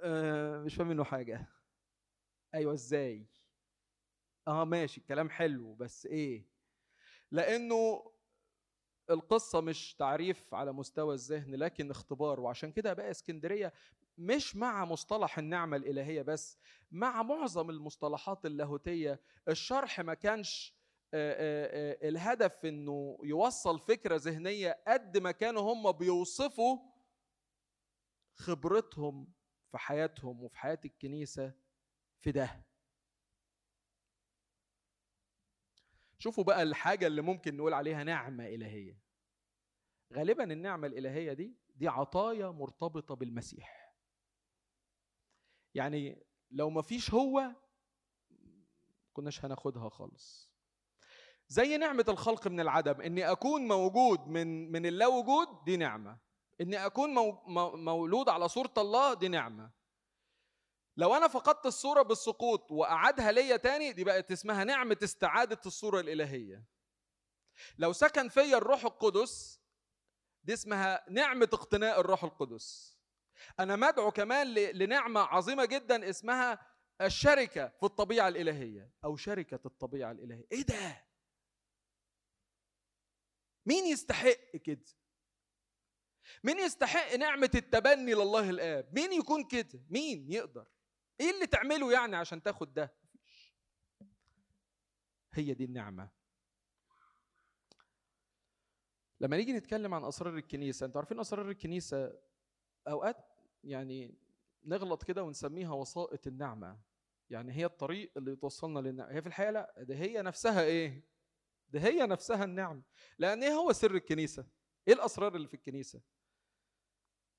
آآ 0.00 0.58
مش 0.62 0.74
فاهم 0.74 0.88
منه 0.88 1.04
حاجة. 1.04 1.46
أيوه 2.54 2.72
إزاي؟ 2.72 3.26
آه 4.48 4.64
ماشي 4.64 5.00
الكلام 5.00 5.30
حلو 5.30 5.74
بس 5.74 6.06
إيه؟ 6.06 6.46
لأنه 7.30 8.12
القصة 9.10 9.60
مش 9.60 9.94
تعريف 9.94 10.54
على 10.54 10.72
مستوى 10.72 11.14
الذهن 11.14 11.54
لكن 11.54 11.90
اختبار. 11.90 12.40
وعشان 12.40 12.72
كده 12.72 12.92
بقى 12.92 13.10
إسكندرية 13.10 13.72
مش 14.18 14.56
مع 14.56 14.84
مصطلح 14.84 15.38
النعمة 15.38 15.76
الإلهية 15.76 16.22
بس 16.22 16.58
مع 16.90 17.22
معظم 17.22 17.70
المصطلحات 17.70 18.46
اللاهوتية. 18.46 19.20
الشرح 19.48 20.00
ما 20.00 20.14
كانش 20.14 20.74
الهدف 21.14 22.64
إنه 22.66 23.18
يوصل 23.22 23.80
فكرة 23.80 24.16
ذهنية 24.16 24.82
قد 24.86 25.18
ما 25.18 25.30
كانوا 25.32 25.72
هم 25.72 25.92
بيوصفوا 25.92 26.78
خبرتهم 28.34 29.32
في 29.70 29.78
حياتهم 29.78 30.42
وفي 30.42 30.58
حياة 30.58 30.78
الكنيسة 30.84 31.54
في 32.20 32.32
ده. 32.32 32.64
شوفوا 36.18 36.44
بقى 36.44 36.62
الحاجة 36.62 37.06
اللي 37.06 37.22
ممكن 37.22 37.56
نقول 37.56 37.74
عليها 37.74 38.04
نعمة 38.04 38.46
إلهية. 38.46 38.98
غالبا 40.12 40.44
النعمة 40.52 40.86
الإلهية 40.86 41.32
دي 41.32 41.56
دي 41.76 41.88
عطايا 41.88 42.48
مرتبطة 42.50 43.14
بالمسيح. 43.14 43.94
يعني 45.74 46.26
لو 46.50 46.70
ما 46.70 46.82
فيش 46.82 47.10
هو 47.14 47.54
كناش 49.12 49.44
هناخدها 49.44 49.88
خالص. 49.88 50.51
زي 51.52 51.76
نعمة 51.76 52.04
الخلق 52.08 52.48
من 52.48 52.60
العدم 52.60 53.00
إني 53.00 53.30
أكون 53.30 53.68
موجود 53.68 54.28
من 54.28 54.72
من 54.72 54.86
اللا 54.86 55.06
وجود 55.06 55.64
دي 55.64 55.76
نعمة. 55.76 56.18
إني 56.60 56.86
أكون 56.86 57.14
مولود 57.84 58.28
على 58.28 58.48
صورة 58.48 58.72
الله 58.78 59.14
دي 59.14 59.28
نعمة. 59.28 59.70
لو 60.96 61.14
أنا 61.14 61.28
فقدت 61.28 61.66
الصورة 61.66 62.02
بالسقوط 62.02 62.72
وأعادها 62.72 63.32
ليا 63.32 63.56
تاني 63.56 63.92
دي 63.92 64.04
بقت 64.04 64.32
اسمها 64.32 64.64
نعمة 64.64 64.96
استعادة 65.02 65.60
الصورة 65.66 66.00
الإلهية. 66.00 66.64
لو 67.78 67.92
سكن 67.92 68.28
فيا 68.28 68.56
الروح 68.56 68.84
القدس 68.84 69.60
دي 70.44 70.52
اسمها 70.52 71.04
نعمة 71.10 71.48
اقتناء 71.52 72.00
الروح 72.00 72.24
القدس. 72.24 72.98
أنا 73.60 73.76
مدعو 73.76 74.10
كمان 74.10 74.54
لنعمة 74.54 75.20
عظيمة 75.20 75.64
جدا 75.64 76.08
اسمها 76.10 76.66
الشركة 77.00 77.68
في 77.68 77.82
الطبيعة 77.82 78.28
الإلهية 78.28 78.90
أو 79.04 79.16
شركة 79.16 79.60
الطبيعة 79.66 80.12
الإلهية. 80.12 80.46
إيه 80.52 80.62
ده؟ 80.62 81.11
مين 83.66 83.86
يستحق 83.86 84.56
كده 84.64 84.84
مين 86.44 86.58
يستحق 86.58 87.14
نعمة 87.14 87.50
التبني 87.54 88.14
لله 88.14 88.50
الآب؟ 88.50 88.94
مين 88.98 89.12
يكون 89.12 89.44
كده؟ 89.48 89.84
مين 89.90 90.32
يقدر؟ 90.32 90.66
إيه 91.20 91.30
اللي 91.30 91.46
تعمله 91.46 91.92
يعني 91.92 92.16
عشان 92.16 92.42
تاخد 92.42 92.74
ده 92.74 92.94
هي 95.34 95.54
دي 95.54 95.64
النعمة 95.64 96.10
لما 99.20 99.36
نيجي 99.36 99.52
نتكلم 99.52 99.94
عن 99.94 100.04
أسرار 100.04 100.36
الكنيسة 100.36 100.86
أنتوا 100.86 101.00
عارفين 101.00 101.20
أسرار 101.20 101.50
الكنيسة 101.50 102.18
أوقات 102.88 103.16
يعني 103.64 104.14
نغلط 104.64 105.02
كده 105.02 105.22
ونسميها 105.22 105.72
وسائط 105.74 106.26
النعمة 106.26 106.80
يعني 107.30 107.52
هي 107.52 107.64
الطريق 107.64 108.12
اللي 108.16 108.36
توصلنا 108.36 108.78
للنعمة 108.80 109.12
هي 109.12 109.22
في 109.22 109.28
الحقيقة 109.28 109.50
لا 109.52 109.74
ده 109.78 109.94
هي 109.94 110.22
نفسها 110.22 110.62
إيه 110.62 111.04
ده 111.72 111.80
هي 111.80 112.06
نفسها 112.06 112.44
النعمه 112.44 112.82
لأن 113.18 113.42
إيه 113.42 113.52
هو 113.52 113.72
سر 113.72 113.94
الكنيسة؟ 113.94 114.46
إيه 114.88 114.94
الأسرار 114.94 115.36
اللي 115.36 115.48
في 115.48 115.54
الكنيسة؟ 115.54 116.00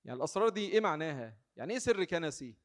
يعني 0.05 0.17
الأسرار 0.17 0.49
دي 0.49 0.71
إيه 0.71 0.79
معناها؟ 0.79 1.37
يعني 1.55 1.73
إيه 1.73 1.79
سر 1.79 2.03
كنسي؟ 2.03 2.55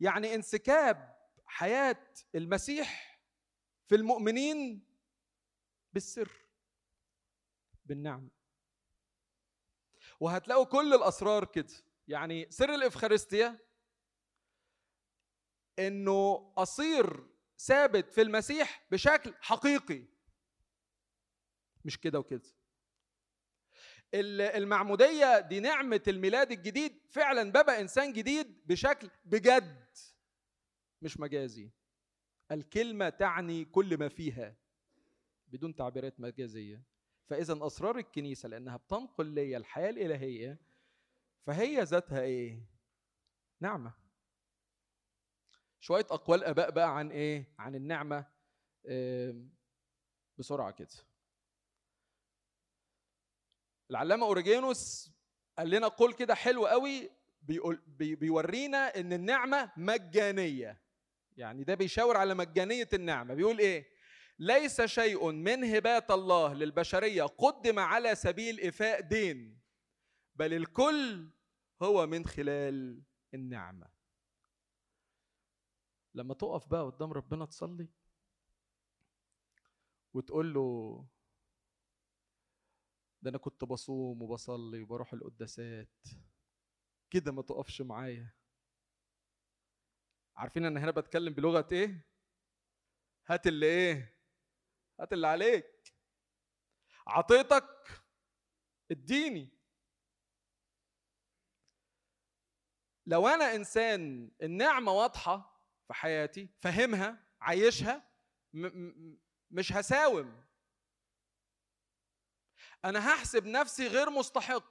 يعني 0.00 0.34
انسكاب 0.34 1.16
حياة 1.46 2.04
المسيح 2.34 3.20
في 3.86 3.94
المؤمنين 3.94 4.86
بالسر 5.92 6.32
بالنعمه 7.84 8.30
وهتلاقوا 10.20 10.64
كل 10.64 10.94
الأسرار 10.94 11.44
كده. 11.44 11.74
يعني 12.08 12.50
سر 12.50 12.74
الإفخارستيا 12.74 13.58
إنه 15.78 16.52
أصير 16.56 17.26
ثابت 17.58 18.12
في 18.12 18.22
المسيح 18.22 18.86
بشكل 18.90 19.34
حقيقي. 19.40 20.13
مش 21.84 22.00
كده 22.00 22.18
وكده. 22.18 22.42
المعمودية 24.14 25.40
دي 25.40 25.60
نعمة 25.60 26.02
الميلاد 26.08 26.52
الجديد 26.52 27.00
فعلا 27.10 27.50
ببقى 27.50 27.80
إنسان 27.80 28.12
جديد 28.12 28.66
بشكل 28.66 29.10
بجد 29.24 29.86
مش 31.02 31.20
مجازي. 31.20 31.70
الكلمة 32.52 33.08
تعني 33.08 33.64
كل 33.64 33.98
ما 33.98 34.08
فيها 34.08 34.56
بدون 35.48 35.74
تعبيرات 35.74 36.20
مجازية. 36.20 36.82
فإذا 37.26 37.58
أسرار 37.66 37.98
الكنيسة 37.98 38.48
لأنها 38.48 38.76
بتنقل 38.76 39.26
لي 39.26 39.56
الحياة 39.56 39.90
الإلهية 39.90 40.58
فهي 41.46 41.82
ذاتها 41.82 42.20
إيه؟ 42.20 42.66
نعمة. 43.60 43.94
شوية 45.80 46.06
أقوال 46.10 46.44
آباء 46.44 46.70
بقى 46.70 46.98
عن 46.98 47.10
إيه؟ 47.10 47.54
عن 47.58 47.74
النعمة 47.74 48.26
بسرعة 50.38 50.70
كده. 50.70 50.88
العلامة 53.90 54.26
أوريجينوس 54.26 55.10
قال 55.58 55.70
لنا 55.70 55.88
قول 55.88 56.12
كده 56.12 56.34
حلو 56.34 56.66
قوي 56.66 57.10
بيقول 57.42 57.82
بي 57.86 58.14
بيورينا 58.14 59.00
إن 59.00 59.12
النعمة 59.12 59.72
مجانية. 59.76 60.80
يعني 61.36 61.64
ده 61.64 61.74
بيشاور 61.74 62.16
على 62.16 62.34
مجانية 62.34 62.88
النعمة. 62.92 63.34
بيقول 63.34 63.58
إيه؟ 63.58 63.86
ليس 64.38 64.80
شيء 64.82 65.30
من 65.30 65.64
هبات 65.64 66.10
الله 66.10 66.54
للبشرية 66.54 67.22
قدم 67.22 67.78
على 67.78 68.14
سبيل 68.14 68.60
افاء 68.60 69.00
دين 69.00 69.60
بل 70.34 70.54
الكل 70.54 71.30
هو 71.82 72.06
من 72.06 72.26
خلال 72.26 73.02
النعمة. 73.34 73.86
لما 76.14 76.34
تقف 76.34 76.66
بقى 76.68 76.82
قدام 76.84 77.12
ربنا 77.12 77.46
تصلي 77.46 77.88
وتقول 80.14 80.54
له 80.54 81.06
ده 83.24 83.30
أنا 83.30 83.38
كنت 83.38 83.64
بصوم 83.64 84.22
وبصلي 84.22 84.82
وبروح 84.82 85.12
القداسات. 85.12 85.88
كده 87.10 87.32
ما 87.32 87.42
تقفش 87.42 87.82
معايا. 87.82 88.34
عارفين 90.36 90.64
أنا 90.64 90.80
هنا 90.84 90.90
بتكلم 90.90 91.34
بلغة 91.34 91.68
إيه؟ 91.72 92.06
هات 93.26 93.46
اللي 93.46 93.66
إيه؟ 93.66 94.18
هات 95.00 95.12
اللي 95.12 95.26
عليك. 95.26 95.94
عطيتك. 97.06 98.02
اديني. 98.90 99.48
لو 103.06 103.28
أنا 103.28 103.54
إنسان 103.54 104.30
النعمة 104.42 104.92
واضحة 104.92 105.60
في 105.86 105.94
حياتي 105.94 106.48
فاهمها 106.60 107.26
عايشها 107.40 108.10
مش 109.50 109.72
هساوم. 109.72 110.44
أنا 112.84 113.08
هحسب 113.08 113.46
نفسي 113.46 113.88
غير 113.88 114.10
مستحق. 114.10 114.64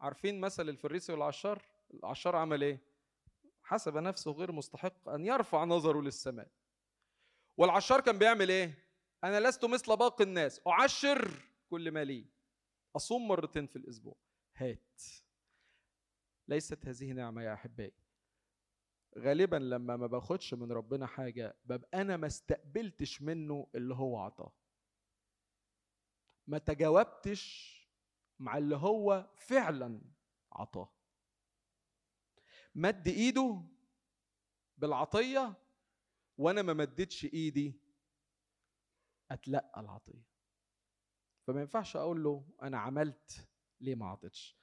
عارفين 0.00 0.40
مثل 0.40 0.68
الفريسي 0.68 1.12
والعشار؟ 1.12 1.62
العشار 1.94 2.36
عمل 2.36 2.62
إيه؟ 2.62 2.78
حسب 3.62 3.96
نفسه 3.96 4.30
غير 4.30 4.52
مستحق 4.52 5.08
أن 5.08 5.26
يرفع 5.26 5.64
نظره 5.64 6.00
للسماء. 6.00 6.48
والعشار 7.56 8.00
كان 8.00 8.18
بيعمل 8.18 8.48
إيه؟ 8.50 8.74
أنا 9.24 9.40
لست 9.40 9.64
مثل 9.64 9.96
باقي 9.96 10.24
الناس 10.24 10.60
أعشر 10.66 11.30
كل 11.70 11.90
ما 11.90 12.04
لي. 12.04 12.26
أصوم 12.96 13.28
مرتين 13.28 13.66
في 13.66 13.76
الأسبوع. 13.76 14.16
هات. 14.56 15.02
ليست 16.48 16.86
هذه 16.86 17.12
نعمة 17.12 17.42
يا 17.42 17.54
أحبائي. 17.54 17.92
غالبا 19.18 19.56
لما 19.56 19.96
ما 19.96 20.06
باخدش 20.06 20.54
من 20.54 20.72
ربنا 20.72 21.06
حاجة 21.06 21.56
ببقى 21.64 22.00
أنا 22.00 22.16
ما 22.16 22.26
استقبلتش 22.26 23.22
منه 23.22 23.66
اللي 23.74 23.94
هو 23.94 24.18
عطاه. 24.18 24.52
ما 26.50 26.58
تجاوبتش 26.58 27.74
مع 28.38 28.58
اللي 28.58 28.76
هو 28.76 29.30
فعلا 29.36 30.00
عطاه. 30.52 30.92
مد 32.74 33.08
إيده 33.08 33.62
بالعطية 34.76 35.54
وأنا 36.38 36.62
ما 36.62 36.72
مدتش 36.72 37.24
إيدي 37.24 37.80
أتلقى 39.30 39.80
العطية. 39.80 40.22
فما 41.46 41.60
ينفعش 41.60 41.96
أقول 41.96 42.24
له 42.24 42.44
أنا 42.62 42.78
عملت 42.78 43.48
ليه 43.80 43.94
ما 43.94 44.06
عطيتش. 44.06 44.56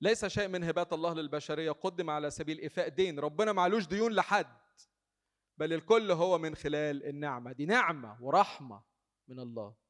ليس 0.00 0.24
شيء 0.24 0.48
من 0.48 0.64
هبات 0.64 0.92
الله 0.92 1.14
للبشرية 1.14 1.70
قدم 1.70 2.10
على 2.10 2.30
سبيل 2.30 2.58
إيفاء 2.58 2.88
دين. 2.88 3.18
ربنا 3.18 3.52
معلوش 3.52 3.86
ديون 3.86 4.12
لحد 4.12 4.60
بل 5.58 5.72
الكل 5.72 6.10
هو 6.10 6.38
من 6.38 6.54
خلال 6.54 7.04
النعمة. 7.04 7.52
دي 7.52 7.66
نعمة 7.66 8.22
ورحمة 8.22 8.82
من 9.28 9.40
الله. 9.40 9.89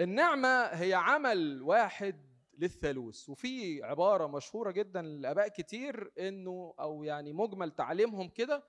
النعمة 0.00 0.64
هي 0.64 0.94
عمل 0.94 1.62
واحد 1.62 2.32
للثالوث 2.58 3.28
وفي 3.28 3.82
عبارة 3.82 4.26
مشهورة 4.26 4.70
جدا 4.70 5.02
لاباء 5.02 5.48
كتير 5.48 6.12
إنه 6.18 6.74
أو 6.80 7.04
يعني 7.04 7.32
مجمل 7.32 7.70
تعليمهم 7.70 8.28
كده 8.28 8.64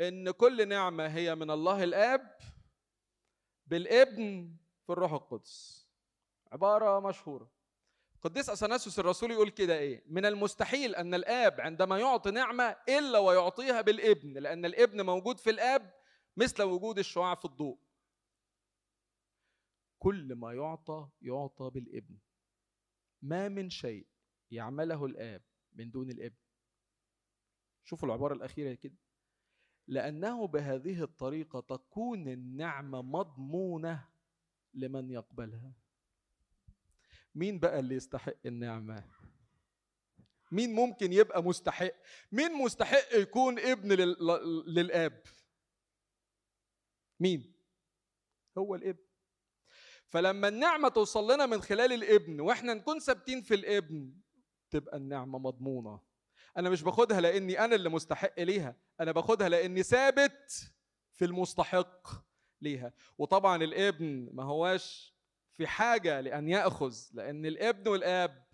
إن 0.00 0.30
كل 0.30 0.68
نعمة 0.68 1.06
هي 1.06 1.34
من 1.34 1.50
الله 1.50 1.84
الآب 1.84 2.36
بالابن 3.66 4.56
في 4.86 4.92
الروح 4.92 5.12
القدس. 5.12 5.84
عبارة 6.52 7.00
مشهورة. 7.00 7.50
قديس 8.22 8.50
أثناسيوس 8.50 8.98
الرسول 8.98 9.30
يقول 9.30 9.50
كده 9.50 9.78
إيه؟ 9.78 10.02
من 10.06 10.26
المستحيل 10.26 10.94
أن 10.94 11.14
الآب 11.14 11.60
عندما 11.60 11.98
يعطي 11.98 12.30
نعمة 12.30 12.76
إلا 12.88 13.18
ويعطيها 13.18 13.80
بالابن 13.80 14.32
لأن 14.38 14.64
الابن 14.64 15.00
موجود 15.00 15.40
في 15.40 15.50
الآب 15.50 15.94
مثل 16.36 16.62
وجود 16.62 16.98
الشعاع 16.98 17.34
في 17.34 17.44
الضوء. 17.44 17.78
كل 20.04 20.34
ما 20.34 20.52
يعطى 20.52 21.08
يعطى 21.22 21.70
بالابن. 21.70 22.18
ما 23.22 23.48
من 23.48 23.70
شيء 23.70 24.06
يعمله 24.50 25.06
الآب 25.06 25.42
من 25.72 25.90
دون 25.90 26.10
الابن. 26.10 26.36
شوفوا 27.84 28.08
العبارة 28.08 28.34
الأخيرة 28.34 28.74
كده. 28.74 28.96
لأنه 29.86 30.46
بهذه 30.46 31.02
الطريقة 31.02 31.60
تكون 31.60 32.28
النعمة 32.28 33.02
مضمونة 33.02 34.08
لمن 34.74 35.10
يقبلها. 35.10 35.72
مين 37.34 37.58
بقى 37.58 37.80
اللي 37.80 37.94
يستحق 37.94 38.46
النعمة؟ 38.46 39.04
مين 40.52 40.74
ممكن 40.74 41.12
يبقى 41.12 41.42
مستحق؟ 41.42 41.94
مين 42.32 42.52
مستحق 42.52 43.14
يكون 43.14 43.58
ابن 43.58 43.92
للآب؟ 44.66 45.22
مين؟ 47.20 47.54
هو 48.58 48.74
الابن. 48.74 49.03
فلما 50.14 50.48
النعمة 50.48 50.88
توصل 50.88 51.32
لنا 51.32 51.46
من 51.46 51.62
خلال 51.62 51.92
الابن 51.92 52.40
وإحنا 52.40 52.74
نكون 52.74 52.98
ثابتين 52.98 53.42
في 53.42 53.54
الابن 53.54 54.12
تبقى 54.70 54.96
النعمة 54.96 55.38
مضمونة. 55.38 56.00
أنا 56.56 56.70
مش 56.70 56.82
باخدها 56.82 57.20
لأني 57.20 57.64
أنا 57.64 57.74
اللي 57.74 57.88
مستحق 57.88 58.40
ليها 58.40 58.76
أنا 59.00 59.12
باخدها 59.12 59.48
لأني 59.48 59.82
ثابت 59.82 60.72
في 61.12 61.24
المستحق 61.24 62.08
ليها. 62.60 62.92
وطبعا 63.18 63.62
الابن 63.64 64.30
ما 64.32 64.42
هواش 64.42 65.14
في 65.52 65.66
حاجة 65.66 66.20
لأن 66.20 66.48
يأخذ 66.48 66.96
لأن 67.12 67.46
الابن 67.46 67.88
والآب 67.90 68.44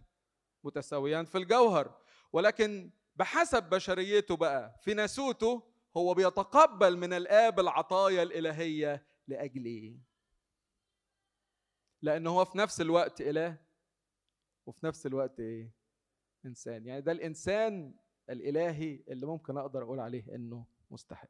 متساويان 0.65 1.25
في 1.25 1.39
الجوهر. 1.39 1.99
ولكن 2.33 2.91
بحسب 3.17 3.63
بشريته 3.63 4.37
بقى 4.37 4.77
في 4.83 4.95
ناسوته 4.95 5.63
هو 5.97 6.15
بيتقبل 6.15 6.97
من 6.97 7.13
الآب 7.13 7.61
العطايا 7.61 8.23
الإلهية 8.23 9.07
لأجله. 9.29 10.10
لأن 12.03 12.27
هو 12.27 12.45
في 12.45 12.59
نفس 12.59 12.81
الوقت 12.81 13.21
إله 13.21 13.57
وفي 14.67 14.87
نفس 14.87 15.07
الوقت 15.07 15.41
إيه؟ 15.41 15.71
إنسان. 16.45 16.87
يعني 16.87 17.01
ده 17.01 17.13
الإنسان 17.13 17.95
الإلهي 18.31 19.05
اللي 19.09 19.27
ممكن 19.27 19.57
أقدر 19.57 19.83
أقول 19.83 20.01
عليه 20.01 20.35
إنه 20.35 20.67
مستحق. 20.91 21.29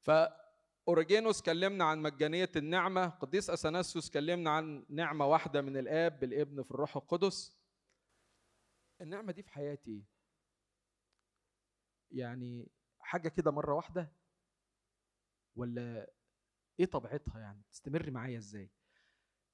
فاوريجينوس 0.00 1.42
كلمنا 1.42 1.84
عن 1.84 2.02
مجانية 2.02 2.50
النعمة 2.56 3.08
قديس 3.08 3.50
أثناسيوس 3.50 4.10
كلمنا 4.10 4.50
عن 4.50 4.86
نعمة 4.88 5.26
واحدة 5.26 5.62
من 5.62 5.76
الآب 5.76 6.20
بالابن 6.20 6.62
في 6.62 6.70
الروح 6.70 6.96
القدس. 6.96 7.58
النعمة 9.00 9.32
دي 9.32 9.42
في 9.42 9.50
حياتي 9.50 10.04
يعني 12.10 12.68
حاجة 13.00 13.28
كده 13.28 13.50
مرة 13.50 13.74
واحدة 13.74 14.12
ولا 15.56 16.10
إيه 16.80 16.86
طبيعتها 16.86 17.40
يعني؟ 17.40 17.62
تستمر 17.72 18.10
معايا 18.10 18.38
إزاي؟ 18.38 18.70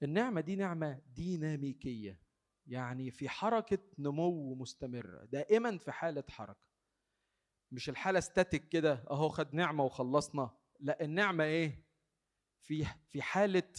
النعمة 0.02 0.40
دي 0.40 0.56
نعمة 0.56 1.00
ديناميكية 1.14 2.20
يعني 2.66 3.10
في 3.10 3.28
حركة 3.28 3.78
نمو 3.98 4.54
مستمره 4.54 5.24
دائما 5.24 5.78
في 5.78 5.92
حالة 5.92 6.24
حركة. 6.28 6.68
مش 7.72 7.88
الحالة 7.88 8.20
ستاتيك 8.20 8.68
كده 8.68 9.04
أهو 9.10 9.28
خد 9.28 9.54
نعمة 9.54 9.84
وخلصنا. 9.84 10.50
لا 10.80 11.04
النعمة 11.04 11.44
إيه؟ 11.44 11.84
في 12.62 12.86
في 13.08 13.22
حالة 13.22 13.72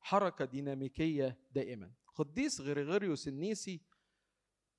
حركة 0.00 0.44
ديناميكية 0.44 1.38
دائما. 1.50 1.92
قديس 2.14 2.60
غريغوريوس 2.60 3.28
النيسي 3.28 3.80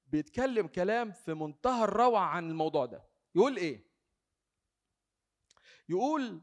بيتكلم 0.07 0.67
كلام 0.67 1.11
في 1.11 1.33
منتهى 1.33 1.83
الروعة 1.83 2.25
عن 2.25 2.49
الموضوع 2.49 2.85
ده. 2.85 3.07
يقول 3.35 3.57
إيه؟ 3.57 3.85
يقول 5.89 6.41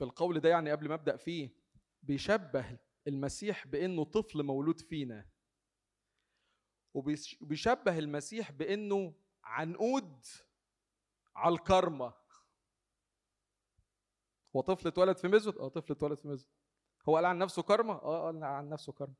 في 0.00 0.04
القول 0.04 0.40
ده 0.40 0.48
يعني 0.48 0.70
قبل 0.70 0.88
ما 0.88 0.94
أبدأ 0.94 1.16
فيه 1.16 1.50
بيشبه 2.02 2.78
المسيح 3.06 3.66
بإنه 3.66 4.04
طفل 4.04 4.42
مولود 4.42 4.80
فينا. 4.80 5.28
وبيشبه 6.94 7.98
المسيح 7.98 8.50
بإنه 8.52 9.14
عنقود 9.44 10.24
على 11.34 11.54
الكرمة. 11.54 12.14
هو 14.56 14.60
طفل 14.60 14.88
اتولد 14.88 15.16
في 15.16 15.28
مزود 15.28 15.58
آه 15.58 15.68
طفل 15.68 15.92
اتولد 15.92 16.18
في 16.18 16.28
مزود 16.28 16.50
هو 17.08 17.16
قال 17.16 17.24
عن 17.24 17.38
نفسه 17.38 17.62
كرمة؟ 17.62 17.92
آه 17.94 18.26
قال 18.26 18.44
عن 18.44 18.68
نفسه 18.68 18.92
كرمة. 18.92 19.14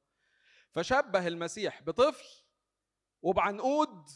فشبه 0.70 1.26
المسيح 1.26 1.82
بطفل 1.82 2.44
وبعنقود 3.22 4.06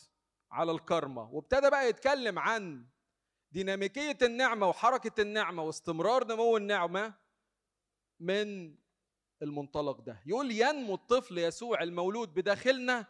على 0.51 0.73
الكرمة. 0.73 1.31
وابتدى 1.31 1.71
بقى 1.71 1.89
يتكلم 1.89 2.39
عن 2.39 2.89
ديناميكية 3.55 4.19
النعمة 4.23 4.69
وحركة 4.69 5.21
النعمة 5.23 5.63
واستمرار 5.63 6.27
نمو 6.27 6.57
النعمة 6.57 7.15
من 8.21 8.77
المنطلق 9.43 10.01
ده. 10.01 10.23
يقول 10.27 10.51
ينمو 10.51 10.95
الطفل 10.95 11.39
يسوع 11.39 11.83
المولود 11.83 12.35
بداخلنا 12.35 13.07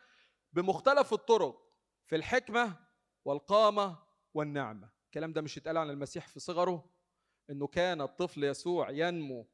بمختلف 0.53 1.13
الطرق 1.13 1.73
في 2.07 2.17
الحكمة 2.17 2.77
والقامة 3.25 3.99
والنعمة. 4.35 4.91
الكلام 5.07 5.33
ده 5.33 5.41
مش 5.41 5.57
يتقال 5.57 5.77
عن 5.79 5.91
المسيح 5.91 6.29
في 6.29 6.41
صغره 6.41 6.91
إنه 7.51 7.67
كان 7.67 8.01
الطفل 8.01 8.45
يسوع 8.45 8.91
ينمو 8.91 9.49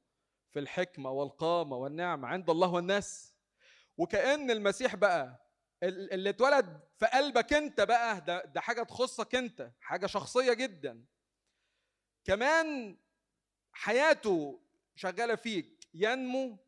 في 0.50 0.58
الحكمة 0.58 1.10
والقامة 1.10 1.76
والنعمة 1.76 2.28
عند 2.28 2.50
الله 2.50 2.68
والناس. 2.72 3.34
وكأن 3.96 4.50
المسيح 4.50 4.96
بقى 4.96 5.49
اللي 5.82 6.30
اتولد 6.30 6.80
في 6.98 7.06
قلبك 7.06 7.52
انت 7.52 7.80
بقى 7.80 8.20
ده, 8.20 8.44
ده 8.44 8.60
حاجة 8.60 8.82
تخصك 8.82 9.34
انت 9.34 9.70
حاجة 9.80 10.06
شخصية 10.06 10.52
جدا. 10.52 11.04
كمان 12.24 12.96
حياته 13.72 14.60
شغالة 14.94 15.34
فيك 15.34 15.88
ينمو 15.94 16.58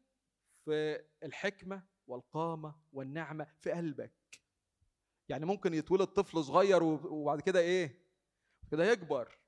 في 0.64 1.04
الحكمة 1.22 1.82
والقامة 2.06 2.74
والنعمة 2.92 3.46
في 3.60 3.70
قلبك. 3.70 4.12
يعني 5.28 5.46
ممكن 5.46 5.74
يتولد 5.74 6.06
طفل 6.08 6.44
صغير 6.44 6.82
وبعد 6.82 7.40
كده 7.40 7.60
إيه؟ 7.60 8.02
كده 8.70 8.84
يكبر. 8.84 9.38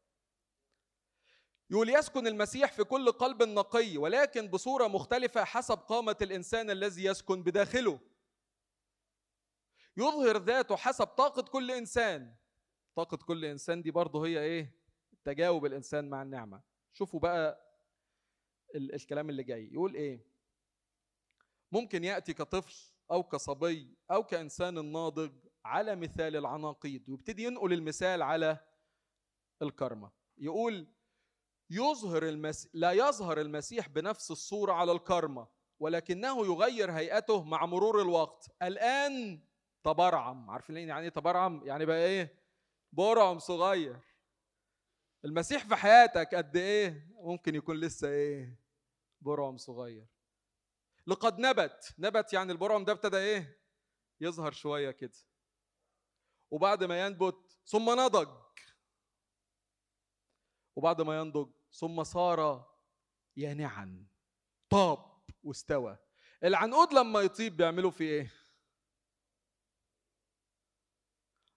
يقول 1.70 1.88
يسكن 1.88 2.26
المسيح 2.26 2.72
في 2.72 2.84
كل 2.84 3.12
قلب 3.12 3.42
نقي 3.42 3.96
ولكن 3.96 4.48
بصورة 4.48 4.86
مختلفة 4.88 5.44
حسب 5.44 5.78
قامة 5.78 6.16
الإنسان 6.22 6.70
الذي 6.70 7.04
يسكن 7.04 7.42
بداخله. 7.42 8.00
يظهر 9.97 10.36
ذاته 10.36 10.76
حسب 10.76 11.07
طاقة 11.07 11.42
كل 11.42 11.70
إنسان. 11.70 12.34
طاقة 12.97 13.16
كل 13.16 13.45
إنسان 13.45 13.82
دي 13.82 13.90
برضه 13.90 14.26
هي 14.26 14.40
إيه؟ 14.40 14.74
تجاوب 15.24 15.66
الإنسان 15.66 16.11
مع 16.11 16.22
النعمة. 16.22 16.62
شوفوا 16.92 17.20
بقى 17.20 17.70
ال- 18.74 18.95
الكلام 18.95 19.30
اللي 19.30 19.42
جاي. 19.42 19.70
يقول 19.72 19.95
إيه؟ 19.95 20.26
ممكن 21.72 22.05
يأتي 22.05 22.32
كطفل 22.34 22.95
أو 23.11 23.22
كصبي 23.22 23.97
أو 24.11 24.24
كإنسان 24.24 24.92
ناضج 24.92 25.32
على 25.64 25.97
مثال 25.97 26.36
العناقيد 26.36 27.11
ويبتدي 27.11 27.45
ينقل 27.45 27.72
المثال 27.72 28.22
على 28.22 28.59
الكرمة. 29.62 30.11
يقول 30.38 30.86
يظهر 31.70 32.28
المس... 32.28 32.68
لا 32.72 32.92
يظهر 32.92 33.40
المسيح 33.40 33.88
بنفس 33.88 34.30
الصورة 34.30 34.72
على 34.72 34.92
الكرمة 34.92 35.49
ولكنه 35.80 36.47
يغير 36.47 36.90
هيئته 36.92 37.45
مع 37.45 37.66
مرور 37.66 38.03
الوقت. 38.03 38.57
الآن 38.62 39.40
تبرعم 39.85 40.51
عارفين 40.51 40.76
يعني 40.76 41.03
إيه 41.05 41.09
تبرعم 41.09 41.66
يعني 41.66 41.87
بقى 41.87 42.05
إيه؟ 42.05 42.39
برعم 42.93 43.39
صغير. 43.39 44.01
المسيح 45.24 45.66
في 45.66 45.76
حياتك 45.76 46.35
قد 46.35 46.57
إيه؟ 46.57 47.09
ممكن 47.14 47.55
يكون 47.55 47.80
لسه 47.80 48.09
إيه؟ 48.09 48.61
برعم 49.20 49.57
صغير. 49.57 50.07
لقد 51.07 51.39
نبت. 51.39 51.95
نبت 51.99 52.32
يعني 52.32 52.53
البرعم 52.53 52.85
ده 52.85 52.93
ابتدى 52.93 53.16
إيه؟ 53.16 53.61
يظهر 54.20 54.53
شوية 54.53 54.91
كده. 54.91 55.18
وبعد 56.51 56.85
ما 56.85 57.07
ينبت 57.07 57.59
ثم 57.66 58.01
نضج. 58.01 58.28
وبعد 60.76 61.01
ما 61.01 61.18
ينضج 61.18 61.51
ثم 61.72 62.05
صار 62.05 62.70
يانعا. 63.37 64.07
طاب 64.70 65.22
واستوى. 65.43 65.99
العنقود 66.45 66.93
لما 66.95 67.20
يطيب 67.20 67.57
بيعملوا 67.57 67.91
فيه 67.91 68.11
إيه؟ 68.11 68.43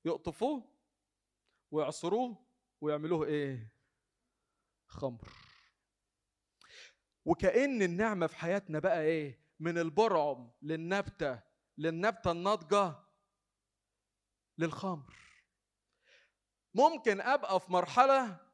يقطفوه 0.08 0.64
ويعصروه 1.72 2.46
ويعملوه 2.82 3.26
إيه؟ 3.26 3.74
خمر. 4.88 5.28
وكأن 7.26 7.82
النعمة 7.82 8.28
في 8.28 8.36
حياتنا 8.36 8.80
بقى 8.80 9.02
إيه؟ 9.02 9.48
من 9.60 9.78
البرعم 9.78 10.52
للنبتة 10.62 11.44
للنبتة 11.78 12.32
الناضجة 12.32 12.96
للخمر. 14.58 15.16
ممكن 16.74 17.22
أبقى 17.22 17.60
في 17.60 17.72
مرحلة 17.72 18.48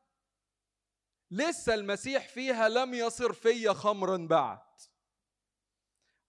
لسه 1.31 1.73
المسيح 1.73 2.27
فيها 2.29 2.69
لم 2.69 2.93
يصر 2.93 3.33
فيا 3.33 3.73
خمرا 3.73 4.17
بعد. 4.17 4.79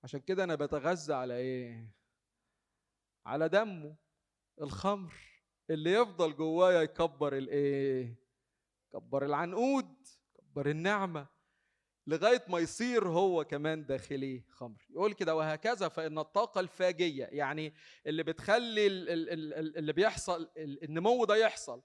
عشان 0.04 0.20
كده 0.20 0.44
أنا 0.44 0.54
بتغذى 0.54 1.14
على 1.14 1.36
إيه؟ 1.36 1.94
على 3.26 3.48
دمه. 3.48 3.96
الخمر 4.61 5.14
اللي 5.70 5.92
يفضل 5.92 6.36
جوايا 6.36 6.82
يكبر 6.82 7.36
الايه؟ 7.36 8.14
كبر 8.92 9.24
العنقود 9.24 9.94
كبر 10.38 10.70
النعمة 10.70 11.26
لغاية 12.07 12.44
ما 12.48 12.59
يصير 12.59 13.09
هو 13.09 13.44
كمان 13.44 13.86
داخلي 13.86 14.44
خمر. 14.50 14.86
يقول 14.90 15.12
كده 15.12 15.34
وهكذا 15.36 15.88
فإن 15.88 16.18
الطاقة 16.18 16.61
الفاجية 16.61 17.24
يعني 17.24 17.74
اللي 18.07 18.22
بتخلي 18.22 18.86
اللي 18.86 19.92
بيحصل 19.92 20.50
النمو 20.57 21.24
ده 21.24 21.36
يحصل 21.36 21.82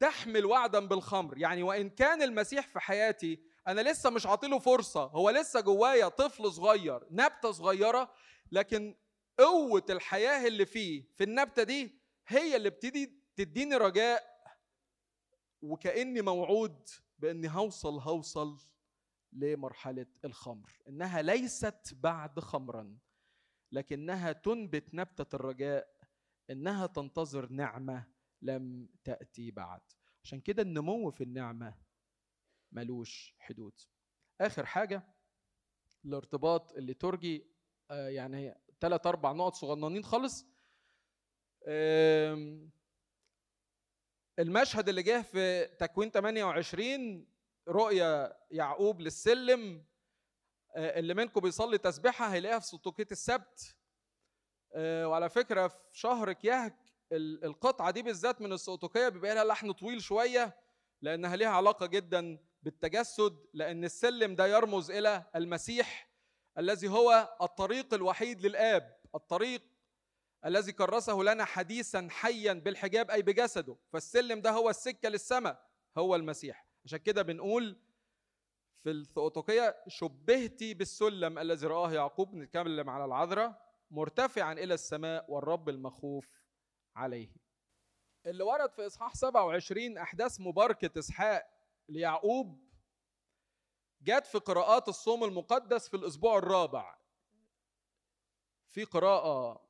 تحمل 0.00 0.46
وعدا 0.46 0.86
بالخمر. 0.86 1.38
يعني 1.38 1.62
وإن 1.62 1.90
كان 1.90 2.22
المسيح 2.22 2.66
في 2.68 2.80
حياتي 2.80 3.40
أنا 3.68 3.80
لسه 3.90 4.10
مش 4.10 4.26
عاطيله 4.26 4.58
فرصة. 4.58 5.04
هو 5.04 5.30
لسه 5.30 5.60
جوايا 5.60 6.08
طفل 6.08 6.52
صغير 6.52 7.06
نبتة 7.10 7.52
صغيرة 7.52 8.12
لكن 8.52 8.94
قوة 9.38 9.84
الحياة 9.90 10.46
اللي 10.48 10.66
فيه 10.66 11.02
في 11.16 11.24
النبتة 11.24 11.62
دي 11.62 11.98
هي 12.26 12.56
اللي 12.56 12.70
بتدي 12.70 13.22
تديني 13.36 13.76
رجاء 13.76 14.38
وكأني 15.62 16.22
موعود 16.22 16.88
بإني 17.18 17.48
هوصل 17.50 17.98
هوصل 17.98 18.58
لمرحلة 19.32 20.06
الخمر. 20.24 20.72
إنها 20.88 21.22
ليست 21.22 21.94
بعد 21.94 22.40
خمرا 22.40 22.98
لكنها 23.72 24.32
تنبت 24.32 24.94
نبتة 24.94 25.36
الرجاء 25.36 25.96
إنها 26.50 26.86
تنتظر 26.86 27.48
نعمة 27.52 28.06
لم 28.42 28.88
تأتي 29.04 29.50
بعد. 29.50 29.80
عشان 30.24 30.40
كده 30.40 30.62
النمو 30.62 31.10
في 31.10 31.24
النعمة 31.24 31.74
ملوش 32.72 33.34
حدود. 33.38 33.80
آخر 34.40 34.66
حاجة 34.66 35.02
الارتباط 36.04 36.72
الليتورجي 36.72 37.46
آه 37.90 38.08
يعني 38.08 38.60
ثلاث 38.80 39.06
أربع 39.06 39.32
نقط 39.32 39.54
صغننين 39.54 40.04
خالص. 40.04 40.46
المشهد 44.38 44.88
اللي 44.88 45.02
جه 45.02 45.22
في 45.22 45.64
تكوين 45.64 46.10
28 46.10 47.26
رؤيا 47.68 48.36
يعقوب 48.50 49.00
للسلم 49.00 49.84
آه، 50.76 50.98
اللي 50.98 51.14
منكم 51.14 51.40
بيصلي 51.40 51.78
تسبيحة 51.78 52.26
هيلاقيها 52.26 52.58
في 52.58 52.66
سطوكيه 52.66 53.06
السبت. 53.12 53.76
آه، 54.74 55.08
وعلى 55.08 55.28
فكرة 55.30 55.68
في 55.68 55.76
شهر 55.92 56.32
كيهك 56.32 56.76
القطعة 57.12 57.90
دي 57.90 58.02
بالذات 58.02 58.40
من 58.40 58.52
السطوكيه 58.52 59.08
بيبقى 59.08 59.34
لها 59.34 59.44
لحن 59.44 59.72
طويل 59.72 60.02
شوية 60.02 60.56
لأنها 61.02 61.36
ليها 61.36 61.48
علاقة 61.48 61.86
جدا 61.86 62.38
بالتجسد 62.62 63.46
لأن 63.54 63.84
السلم 63.84 64.34
ده 64.34 64.46
يرمز 64.46 64.90
إلى 64.90 65.24
المسيح. 65.36 66.07
الذي 66.58 66.88
هو 66.88 67.36
الطريق 67.42 67.94
الوحيد 67.94 68.46
للآب 68.46 68.98
الطريق 69.14 69.62
الذي 70.44 70.72
كرسه 70.72 71.16
لنا 71.22 71.44
حديثا 71.44 72.08
حيا 72.10 72.52
بالحجاب 72.52 73.10
أي 73.10 73.22
بجسده. 73.22 73.76
فالسلم 73.92 74.40
ده 74.40 74.50
هو 74.50 74.70
السكة 74.70 75.08
للسماء 75.08 75.68
هو 75.98 76.14
المسيح. 76.16 76.66
عشان 76.84 76.98
كده 76.98 77.22
بنقول 77.22 77.80
في 78.82 78.90
الثؤوتوكية 78.90 79.76
شبهتي 79.88 80.74
بالسلم 80.74 81.38
الذي 81.38 81.66
رآه 81.66 81.92
يعقوب 81.92 82.34
نتكلم 82.34 82.90
على 82.90 83.04
العذراء 83.04 83.68
مرتفعا 83.90 84.52
إلى 84.52 84.74
السماء 84.74 85.30
والرب 85.30 85.68
المخوف 85.68 86.26
عليه. 86.96 87.28
اللي 88.26 88.44
ورد 88.44 88.72
في 88.72 88.86
إصحاح 88.86 89.14
27 89.14 89.98
أحداث 89.98 90.40
مباركة 90.40 90.98
إسحاق 90.98 91.46
ليعقوب 91.88 92.67
جت 94.00 94.26
في 94.26 94.38
قراءات 94.38 94.88
الصوم 94.88 95.24
المقدس 95.24 95.88
في 95.88 95.96
الأسبوع 95.96 96.38
الرابع. 96.38 96.98
في 98.68 98.84
قراءة 98.84 99.68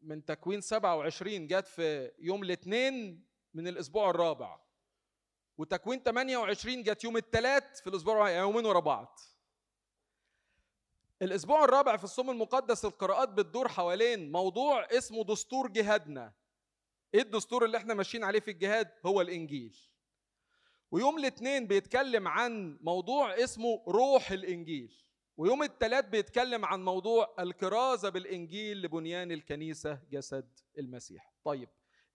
من 0.00 0.24
تكوين 0.24 0.60
27 0.60 1.46
جت 1.46 1.66
في 1.66 2.12
يوم 2.18 2.42
الاثنين 2.42 3.24
من 3.54 3.68
الأسبوع 3.68 4.10
الرابع. 4.10 4.60
وتكوين 5.58 6.02
28 6.02 6.82
جت 6.82 7.04
يوم 7.04 7.16
الثلاث 7.16 7.80
في 7.80 7.86
الأسبوع 7.86 8.30
يومين 8.30 8.66
ورا 8.66 8.80
بعض. 8.80 9.18
الأسبوع 11.22 11.64
الرابع 11.64 11.96
في 11.96 12.04
الصوم 12.04 12.30
المقدس 12.30 12.84
القراءات 12.84 13.28
بتدور 13.28 13.68
حوالين 13.68 14.32
موضوع 14.32 14.84
اسمه 14.90 15.24
دستور 15.24 15.68
جهادنا. 15.68 16.32
إيه 17.14 17.22
الدستور 17.22 17.64
اللي 17.64 17.76
إحنا 17.76 17.94
ماشيين 17.94 18.24
عليه 18.24 18.40
في 18.40 18.50
الجهاد؟ 18.50 18.90
هو 19.06 19.20
الإنجيل. 19.20 19.91
ويوم 20.92 21.18
الاثنين 21.18 21.66
بيتكلم 21.66 22.28
عن 22.28 22.78
موضوع 22.80 23.34
اسمه 23.44 23.84
روح 23.88 24.30
الإنجيل 24.30 25.04
ويوم 25.36 25.62
الثلاث 25.62 26.04
بيتكلم 26.04 26.64
عن 26.64 26.84
موضوع 26.84 27.34
الكرازه 27.40 28.08
بالإنجيل 28.08 28.82
لبنيان 28.82 29.32
الكنيسة 29.32 30.00
جسد 30.10 30.58
المسيح. 30.78 31.32
طيب 31.44 31.68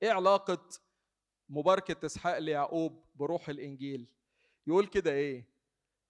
إيه 0.04 0.12
علاقة 0.12 0.70
مباركة 1.50 2.06
إسحاق 2.06 2.38
ليعقوب 2.38 3.06
بروح 3.16 3.50
الإنجيل؟ 3.50 4.08
يقول 4.68 4.88
كده 4.88 5.12
إيه؟ 5.12 5.50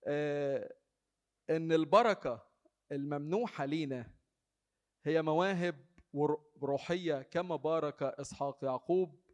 آه 0.07 0.73
إن 1.49 1.71
البركة 1.71 2.47
الممنوحة 2.91 3.65
لينا 3.65 4.11
هي 5.05 5.21
مواهب 5.21 5.85
روحية 6.63 7.21
كما 7.21 7.55
بارك 7.55 8.03
إسحاق 8.03 8.63
يعقوب 8.63 9.26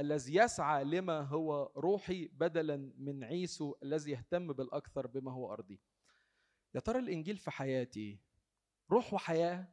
الذي 0.00 0.34
يسعى 0.34 0.84
لما 0.84 1.20
هو 1.20 1.72
روحي 1.76 2.28
بدلا 2.28 2.92
من 2.98 3.24
عيسو 3.24 3.74
الذي 3.82 4.10
يهتم 4.10 4.52
بالأكثر 4.52 5.06
بما 5.06 5.32
هو 5.32 5.52
أرضي. 5.52 5.80
يا 6.74 6.80
ترى 6.80 6.98
الإنجيل 6.98 7.36
في 7.36 7.50
حياتي 7.50 8.18
روح 8.90 9.14
وحياة 9.14 9.68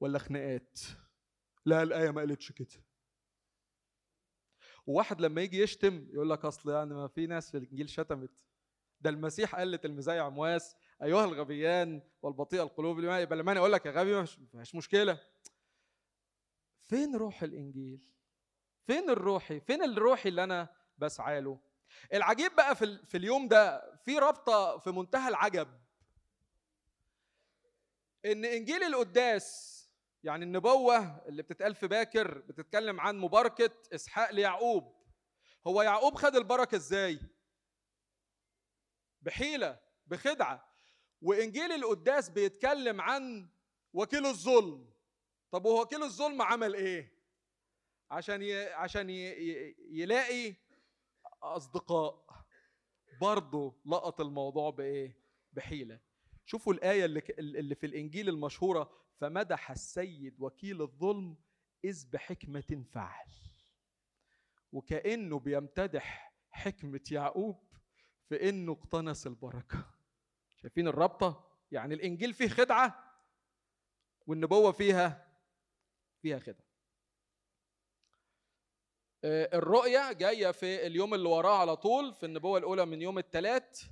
ولا 0.00 0.18
خناقات؟ 0.18 0.80
لا 1.66 1.82
الآية 1.82 2.10
ما 2.10 2.20
قالتش 2.20 2.52
كده. 2.52 2.84
وواحد 4.86 5.20
لما 5.20 5.42
يجي 5.42 5.58
يشتم 5.58 6.08
يقول 6.10 6.30
لك 6.30 6.44
أصل 6.44 6.70
يعني 6.70 6.94
ما 6.94 7.08
في 7.08 7.26
ناس 7.26 7.50
في 7.50 7.56
الإنجيل 7.58 7.88
شتمت. 7.88 8.44
ده 9.00 9.10
المسيح 9.10 9.56
قال 9.56 9.70
لتلميذي 9.70 10.18
عمواس 10.18 10.76
أيها 11.02 11.24
الغبيان 11.24 12.02
والبطيء 12.22 12.62
القلوب 12.62 12.98
يبقى 12.98 13.36
لما 13.36 13.52
أنا 13.52 13.60
أقول 13.60 13.72
لك 13.72 13.86
يا 13.86 13.90
غبي 13.90 14.22
مش 14.54 14.74
مشكلة. 14.74 15.20
فين 16.82 17.16
روح 17.16 17.42
الإنجيل؟ 17.42 18.10
فين 18.90 19.10
الروحي؟ 19.10 19.60
فين 19.60 19.82
الروحي 19.82 20.28
اللي 20.28 20.44
أنا 20.44 20.68
بسعى 20.98 21.40
له؟ 21.40 21.60
العجيب 22.12 22.56
بقى 22.56 22.76
في, 22.76 23.06
في 23.06 23.16
اليوم 23.16 23.48
ده 23.48 23.94
في 24.04 24.18
رابطة 24.18 24.78
في 24.78 24.90
منتهى 24.90 25.28
العجب. 25.28 25.80
إن 28.24 28.44
إنجيل 28.44 28.82
القداس 28.82 29.76
يعني 30.24 30.44
النبوة 30.44 31.26
اللي 31.28 31.42
بتتقال 31.42 31.74
في 31.74 31.86
باكر 31.86 32.38
بتتكلم 32.38 33.00
عن 33.00 33.18
مباركة 33.18 33.70
إسحاق 33.94 34.30
ليعقوب. 34.30 34.94
هو 35.66 35.82
يعقوب 35.82 36.14
خد 36.14 36.36
البركة 36.36 36.76
إزاي؟ 36.76 37.20
بحيلة 39.20 39.78
بخدعة. 40.06 40.74
وإنجيل 41.22 41.72
القداس 41.72 42.28
بيتكلم 42.28 43.00
عن 43.00 43.48
وكيل 43.92 44.26
الظلم. 44.26 44.90
طب 45.50 45.64
وكيل 45.64 46.02
الظلم 46.02 46.42
عمل 46.42 46.74
إيه؟ 46.74 47.19
عشان. 48.10 48.42
عشان. 48.72 49.10
يلاقي 49.90 50.54
أصدقاء 51.42 52.26
برضه 53.20 53.80
لقط 53.86 54.20
الموضوع 54.20 54.70
بإيه؟ 54.70 55.20
بحيلة 55.52 56.00
شوفوا 56.44 56.72
الآية 56.72 57.04
اللي, 57.04 57.22
اللي 57.38 57.74
في 57.74 57.86
الإنجيل 57.86 58.28
المشهورة 58.28 58.90
فمدح 59.20 59.70
السيد 59.70 60.40
وكيل 60.40 60.82
الظلم 60.82 61.36
إذ 61.84 62.10
بحكمة 62.10 62.84
فعل 62.92 63.26
وكأنه 64.72 65.38
بيمتدح 65.38 66.34
حكمة 66.50 67.00
يعقوب 67.10 67.68
في 68.28 68.48
إنه 68.48 68.72
اقتنص 68.72 69.26
البركة 69.26 69.94
شايفين 70.56 70.88
الرابطة 70.88 71.58
يعني 71.72 71.94
الإنجيل 71.94 72.34
فيه 72.34 72.48
خدعة 72.48 73.14
والنبوة 74.26 74.72
فيها 74.72 75.36
فيها 76.22 76.38
خدعة 76.38 76.64
آه، 76.64 76.69
الرؤية 79.24 80.12
جاية 80.12 80.50
في 80.50 80.86
اليوم 80.86 81.14
اللي 81.14 81.28
وراه 81.28 81.58
على 81.58 81.76
طول 81.76 82.14
في 82.14 82.26
النبوة 82.26 82.58
الأولى 82.58 82.86
من 82.86 83.02
يوم 83.02 83.18
الثلاث 83.18 83.82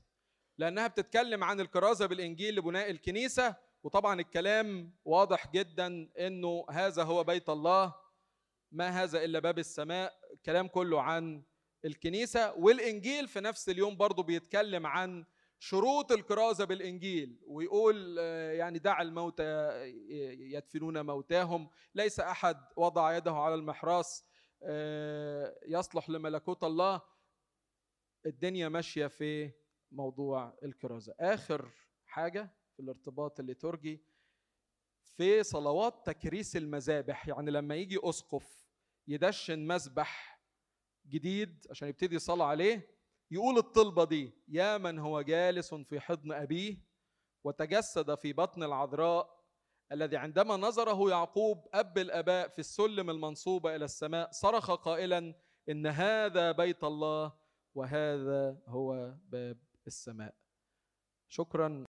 لأنها 0.59 0.87
بتتكلم 0.87 1.45
عن 1.45 1.61
الكرازة 1.61 2.07
بالإنجيل 2.07 2.55
لبناء 2.55 2.91
الكنيسة 2.91 3.57
وطبعا 3.83 4.21
الكلام 4.21 4.93
واضح 5.05 5.53
جدا 5.53 6.09
إنه 6.19 6.67
هذا 6.71 7.03
هو 7.03 7.25
بيت 7.25 7.49
الله 7.49 7.95
ما 8.73 8.89
هذا 9.03 9.25
إلا 9.25 9.39
باب 9.39 9.59
السماء 9.59 10.19
الكلام 10.33 10.69
كله 10.69 11.03
عن 11.03 11.43
الكنيسة 11.85 12.55
والإنجيل 12.55 13.29
في 13.29 13.41
نفس 13.41 13.69
اليوم 13.69 13.97
برضه 13.97 14.23
بيتكلم 14.23 14.87
عن 14.87 15.25
شروط 15.59 16.13
الكرازة 16.13 16.65
بالإنجيل 16.65 17.39
ويقول 17.47 18.17
آه، 18.19 18.53
يعني 18.53 18.79
دع 18.79 19.03
الموتى 19.03 19.71
يدفنون 20.53 21.07
موتاهم 21.07 21.71
ليس 21.95 22.21
أحد 22.21 22.57
وضع 22.77 23.17
يده 23.17 23.33
على 23.33 23.55
المحراس 23.55 24.25
آه، 24.25 24.28
يصلح 25.67 26.11
لملكوت 26.11 26.65
الله. 26.65 27.03
الدنيا 28.27 28.69
ماشية 28.69 29.07
في 29.07 29.51
موضوع 29.91 30.59
الكرازة. 30.63 31.15
آخر 31.21 31.71
حاجة 32.07 32.51
في 32.77 32.83
الارتباط 32.83 33.41
الليتورجي 33.41 34.03
في 35.03 35.43
صلوات 35.43 36.07
تكريس 36.07 36.57
المذابح. 36.57 37.29
يعني 37.29 37.51
لما 37.51 37.75
يجي 37.75 37.99
أسقف 38.03 38.59
يدشن 39.09 39.67
مذبح 39.67 40.41
جديد 41.07 41.67
عشان 41.71 41.89
يبتدي 41.89 42.19
صلاة 42.19 42.47
عليه 42.47 42.99
يقول 43.31 43.59
الطلبة 43.59 44.05
دي 44.05 44.33
يا 44.49 44.79
من 44.79 44.99
هو 44.99 45.23
جالس 45.23 45.75
في 45.75 46.01
حضن 46.01 46.33
أبيه 46.33 46.77
وتجسد 47.45 48.15
في 48.15 48.33
بطن 48.33 48.63
العذراء 48.63 49.38
الذي 49.93 50.17
عندما 50.17 50.57
نظره 50.57 51.11
يعقوب 51.11 51.69
أب 51.75 51.99
الآباء 51.99 52.49
في 52.49 52.59
السلم 52.59 53.11
المنصوبة 53.11 53.77
إلى 53.77 53.85
السماء 53.85 54.31
صرخ 54.31 54.71
قائلا 54.71 55.35
إن 55.69 55.87
هذا 55.87 56.53
بيت 56.53 56.85
الله 56.85 57.33
وهذا 57.75 58.59
هو 58.67 59.15
باب 59.29 59.59
السماء. 59.87 60.35
شكرا. 61.29 61.85